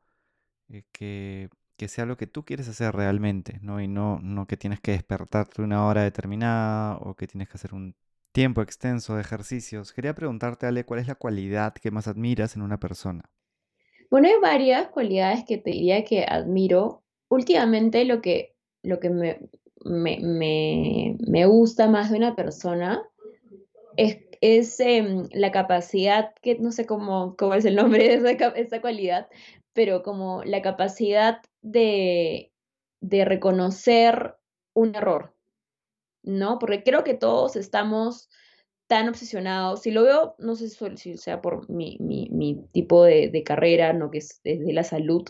[0.71, 3.81] eh, que, que, sea lo que tú quieres hacer realmente, ¿no?
[3.81, 7.75] Y no, no que tienes que despertarte una hora determinada o que tienes que hacer
[7.75, 7.95] un
[8.33, 9.93] tiempo extenso de ejercicios.
[9.93, 13.31] Quería preguntarte, Ale, ¿cuál es la cualidad que más admiras en una persona?
[14.11, 17.03] Bueno, hay varias cualidades que te diría que admiro.
[17.29, 19.39] Últimamente lo que, lo que me,
[19.85, 23.03] me, gusta más de una persona
[23.97, 28.49] es, es em, la capacidad, que no sé cómo, cómo es el nombre de esa,
[28.49, 29.29] esa cualidad,
[29.73, 32.53] pero como la capacidad de,
[33.01, 34.37] de reconocer
[34.75, 35.35] un error,
[36.23, 36.59] ¿no?
[36.59, 38.29] Porque creo que todos estamos
[38.91, 43.93] tan obsesionado, si lo veo, no sé si sea por mi, mi, tipo de, carrera,
[43.93, 45.23] no que es de la salud,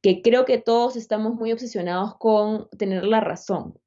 [0.00, 3.78] que creo que todos estamos muy obsesionados con tener la razón.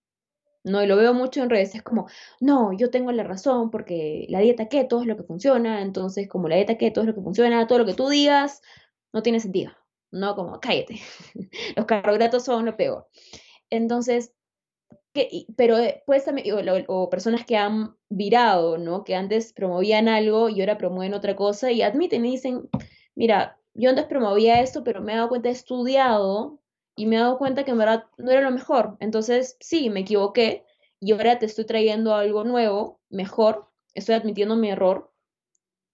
[0.63, 0.83] ¿no?
[0.83, 2.07] Y lo veo mucho en redes, es como,
[2.39, 6.47] no, yo tengo la razón porque la dieta keto es lo que funciona, entonces como
[6.47, 8.61] la dieta keto es lo que funciona, todo lo que tú digas
[9.11, 9.71] no tiene sentido,
[10.15, 10.35] ¿no?
[10.35, 11.01] Como, cállate,
[11.75, 13.07] los carbohidratos son lo peor.
[13.69, 14.33] Entonces,
[15.55, 16.55] pero pues también,
[16.87, 19.03] o, personas que han virado, ¿no?
[19.03, 22.69] Que antes promovían algo y ahora promueven otra cosa y admiten y dicen,
[23.15, 26.59] mira, yo antes promovía esto, pero me he dado cuenta, he estudiado
[26.95, 28.97] y me he dado cuenta que en verdad no era lo mejor.
[28.99, 30.65] Entonces, sí, me equivoqué
[30.99, 35.14] y ahora te estoy trayendo algo nuevo, mejor, estoy admitiendo mi error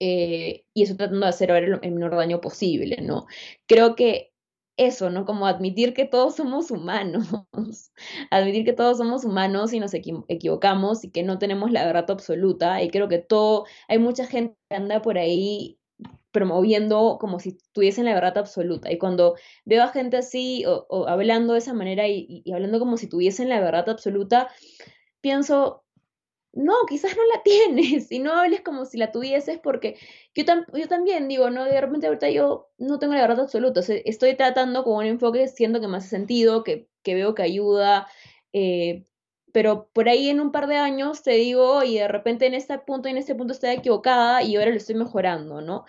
[0.04, 3.26] eh, y estoy tratando de hacer el, menor daño posible, ¿no?
[3.68, 4.32] Creo que
[4.76, 5.24] eso, ¿no?
[5.24, 7.28] Como admitir que todos somos humanos,
[8.32, 12.82] admitir que todos somos humanos y nos equivocamos y que no tenemos la verdad absoluta.
[12.82, 15.78] Y creo que todo, hay mucha gente que anda por ahí
[16.32, 18.90] promoviendo como si tuviesen la verdad absoluta.
[18.90, 23.06] Y cuando veo a gente así o, hablando de esa manera y, hablando como si
[23.08, 24.48] tuviesen la verdad absoluta,
[25.20, 25.81] pienso,
[26.52, 29.96] no, quizás no la tienes, y no hables como si la tuvieses, porque
[30.34, 30.44] yo,
[30.74, 34.84] yo también digo, no, de repente ahorita yo no tengo la verdad absoluta, estoy tratando
[34.84, 38.06] con un enfoque, siento que me hace sentido, que, que veo que ayuda,
[38.52, 39.04] eh,
[39.52, 42.78] pero por ahí en un par de años te digo, y de repente en este
[42.78, 45.84] punto y en este punto estoy equivocada y ahora lo estoy mejorando, ¿no?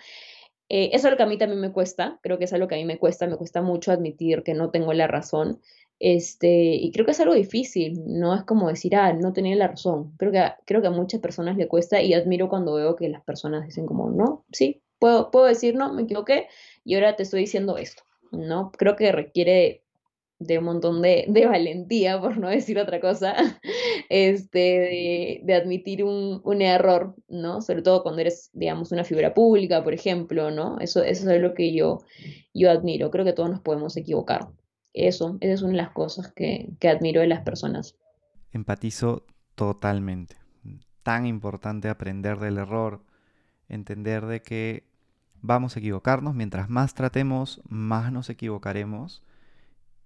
[0.68, 2.74] Eh, eso es lo que a mí también me cuesta, creo que es algo que
[2.74, 5.60] a mí me cuesta, me cuesta mucho admitir que no tengo la razón.
[6.00, 9.68] Este, y creo que es algo difícil, no es como decir, ah, no tenía la
[9.68, 10.12] razón.
[10.16, 13.22] Creo que, creo que a muchas personas le cuesta y admiro cuando veo que las
[13.22, 16.48] personas dicen como, no, sí, puedo, puedo decir, no, me equivoqué
[16.84, 18.02] y ahora te estoy diciendo esto,
[18.32, 18.72] ¿no?
[18.72, 19.83] Creo que requiere
[20.46, 23.34] de un montón de, de, valentía, por no decir otra cosa,
[24.08, 27.62] este, de, admitir un, un, error, ¿no?
[27.62, 30.78] Sobre todo cuando eres, digamos, una figura pública, por ejemplo, ¿no?
[30.78, 32.02] Eso, eso es lo que yo,
[32.52, 33.10] yo admiro.
[33.10, 34.48] Creo que todos nos podemos equivocar.
[34.92, 37.96] Eso, esa es una de las cosas que, que admiro de las personas.
[38.52, 39.24] Empatizo
[39.54, 40.36] totalmente.
[41.02, 43.02] Tan importante aprender del error,
[43.68, 44.84] entender de que
[45.40, 49.22] vamos a equivocarnos, mientras más tratemos, más nos equivocaremos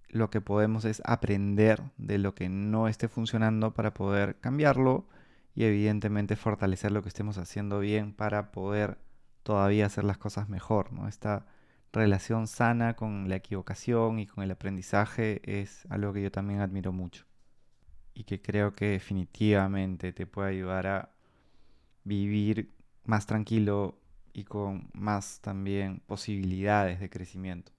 [0.09, 5.07] lo que podemos es aprender de lo que no esté funcionando para poder cambiarlo
[5.55, 8.97] y evidentemente fortalecer lo que estemos haciendo bien para poder
[9.43, 10.91] todavía hacer las cosas mejor.
[10.91, 11.07] ¿no?
[11.07, 11.45] Esta
[11.91, 16.91] relación sana con la equivocación y con el aprendizaje es algo que yo también admiro
[16.91, 17.25] mucho
[18.13, 21.09] y que creo que definitivamente te puede ayudar a
[22.03, 22.73] vivir
[23.05, 23.99] más tranquilo
[24.33, 27.71] y con más también posibilidades de crecimiento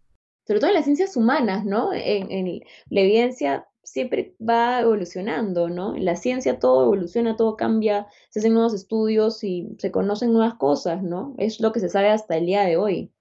[0.46, 1.92] sobre todo en las ciencias humanas, ¿no?
[1.92, 5.94] En, la evidencia siempre va evolucionando, ¿no?
[5.96, 10.54] En la ciencia todo evoluciona, todo cambia, se hacen nuevos estudios y se conocen nuevas
[10.54, 11.34] cosas, ¿no?
[11.38, 13.12] Es lo que se sabe hasta el día de hoy,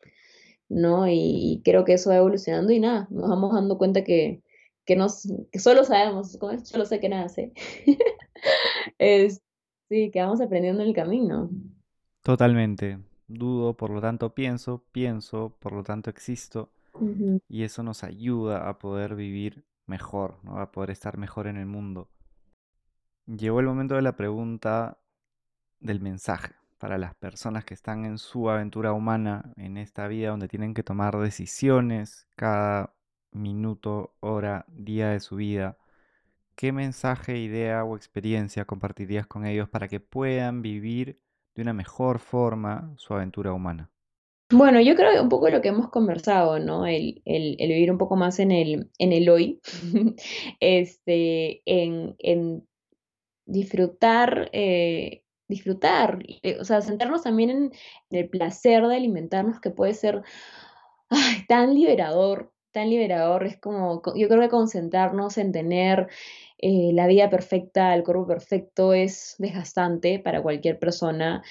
[0.69, 1.07] ¿no?
[1.07, 4.41] Y, creo que eso va evolucionando y nada, nos vamos dando cuenta que,
[4.85, 7.53] que, nos, solo sabemos, solo sé que nada sé.
[8.97, 9.41] es,
[9.89, 11.49] sí, que vamos aprendiendo en el camino.
[12.23, 12.99] Totalmente.
[13.27, 16.71] Dudo, por lo tanto pienso, pienso, por lo tanto existo
[17.47, 22.09] y eso nos ayuda a poder vivir mejor, a poder estar mejor en el mundo.
[23.25, 24.99] Llegó el momento de la pregunta
[25.79, 30.47] del mensaje para las personas que están en su aventura humana, en esta vida donde
[30.47, 32.95] tienen que tomar decisiones cada
[33.31, 35.77] minuto, hora, día de su vida.
[36.55, 41.21] ¿Qué mensaje, idea o experiencia compartirías con ellos para que puedan vivir
[41.55, 43.89] de una mejor forma su aventura humana?
[44.51, 46.87] Bueno, yo creo que un poco lo que hemos conversado, ¿no?
[46.87, 49.61] El, el, el vivir un poco más en el, en el hoy,
[50.59, 52.67] este, en, en
[53.45, 57.71] disfrutar, eh, disfrutar, eh, o sea, sentarnos también en,
[58.11, 60.23] el placer de alimentarnos, que puede ser
[61.47, 66.07] tan liberador, tan liberador, es como, yo creo que concentrarnos en tener
[66.59, 71.43] eh, la vida perfecta, el cuerpo perfecto es desgastante para cualquier persona,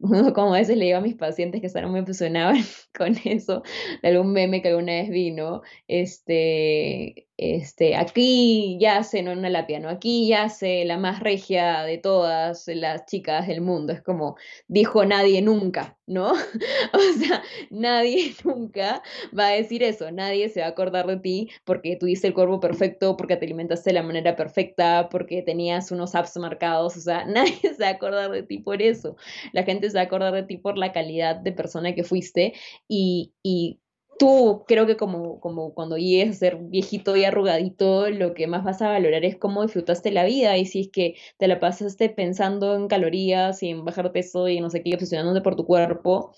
[0.34, 2.58] como a veces le digo a mis pacientes que están muy impresionados
[2.96, 3.62] con eso,
[4.02, 9.90] de algún meme que alguna vez vino, este, este, aquí yace, no una lapia, ¿no?
[9.90, 13.92] Aquí yace la más regia de todas las chicas del mundo.
[13.92, 14.36] Es como,
[14.68, 16.32] dijo nadie nunca, ¿no?
[16.92, 19.02] o sea, nadie nunca
[19.38, 22.58] va a decir eso, nadie se va a acordar de ti porque tuviste el cuerpo
[22.60, 27.24] perfecto, porque te alimentaste de la manera perfecta, porque tenías unos apps marcados, o sea,
[27.26, 29.16] nadie se va a acordar de ti por eso.
[29.52, 32.54] La gente se va a acordar de ti por la calidad de persona que fuiste
[32.88, 33.80] y, y
[34.18, 38.64] tú creo que como, como cuando llegues a ser viejito y arrugadito, lo que más
[38.64, 42.08] vas a valorar es cómo disfrutaste la vida y si es que te la pasaste
[42.10, 46.32] pensando en calorías y en bajar peso y no sé qué, obsesionándote por tu cuerpo,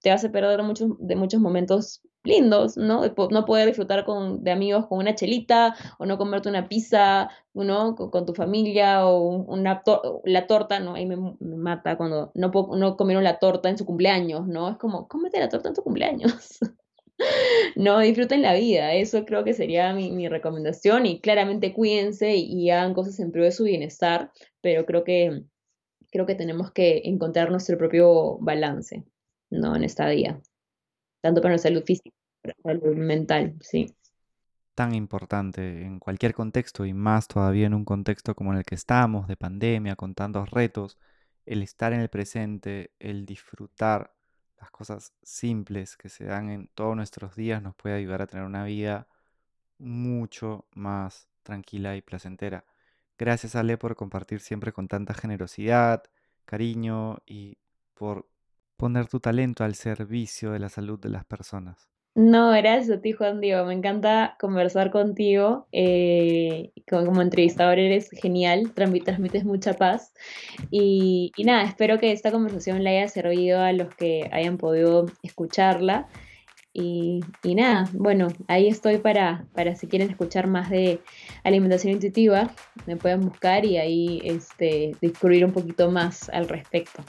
[0.00, 3.02] te vas a perder muchos, de muchos momentos lindos, ¿no?
[3.30, 7.94] No poder disfrutar con, de amigos con una chelita o no comerte una pizza, ¿no?
[7.96, 9.82] Con, tu familia o una
[10.24, 10.94] la torta, ¿no?
[10.94, 14.70] Ahí me, me, mata cuando no, no comieron la torta en su cumpleaños, ¿no?
[14.70, 16.58] Es como, cómete la torta en tu cumpleaños.
[17.76, 22.94] No, disfruten la vida, eso creo que sería mi, recomendación y claramente cuídense y, hagan
[22.94, 25.44] cosas en pro de su bienestar, pero creo que,
[26.10, 29.04] creo que tenemos que encontrar nuestro propio balance,
[29.50, 29.74] ¿no?
[29.76, 30.40] En esta vida,
[31.20, 32.10] tanto para la salud física
[32.42, 33.94] como para la salud mental, sí.
[34.74, 38.74] Tan importante en cualquier contexto y más todavía en un contexto como en el que
[38.74, 40.98] estamos, de pandemia, con tantos retos,
[41.46, 44.14] el estar en el presente, el disfrutar
[44.60, 48.44] las cosas simples que se dan en todos nuestros días nos puede ayudar a tener
[48.44, 49.08] una vida
[49.78, 52.64] mucho más tranquila y placentera.
[53.18, 56.02] Gracias Ale por compartir siempre con tanta generosidad,
[56.44, 57.58] cariño y
[57.94, 58.28] por
[58.76, 61.93] poner tu talento al servicio de la salud de las personas.
[62.16, 63.64] No, gracias a ti, Juan Diego.
[63.64, 65.66] Me encanta conversar contigo.
[65.72, 70.12] Eh, como, entrevistador eres genial, transmites mucha paz.
[70.70, 76.06] Y, nada, espero que esta conversación le haya servido a los que hayan podido escucharla.
[76.72, 81.00] Y, nada, bueno, ahí estoy para, para si quieren escuchar más de
[81.42, 82.52] alimentación intuitiva,
[82.86, 87.02] me pueden buscar y ahí este, descubrir un poquito más al respecto.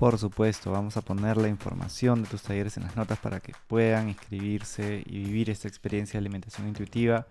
[0.00, 3.52] Por supuesto, vamos a poner la información de tus talleres en las notas para que
[3.68, 7.26] puedan inscribirse y vivir esta experiencia de alimentación intuitiva.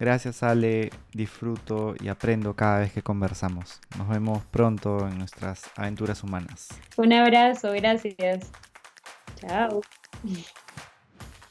[0.00, 3.78] Gracias Ale, disfruto y aprendo cada vez que conversamos.
[3.98, 6.68] Nos vemos pronto en nuestras aventuras humanas.
[6.96, 8.50] Un abrazo, gracias.
[9.36, 9.82] Chao.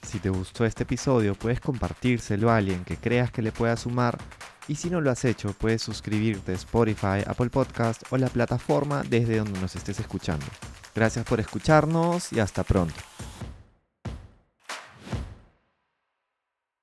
[0.02, 4.18] Si te gustó este episodio, puedes compartírselo a alguien que creas que le pueda sumar.
[4.68, 9.04] Y si no lo has hecho, puedes suscribirte a Spotify, Apple Podcast o la plataforma
[9.04, 10.46] desde donde nos estés escuchando.
[10.96, 12.96] Gracias por escucharnos y hasta pronto.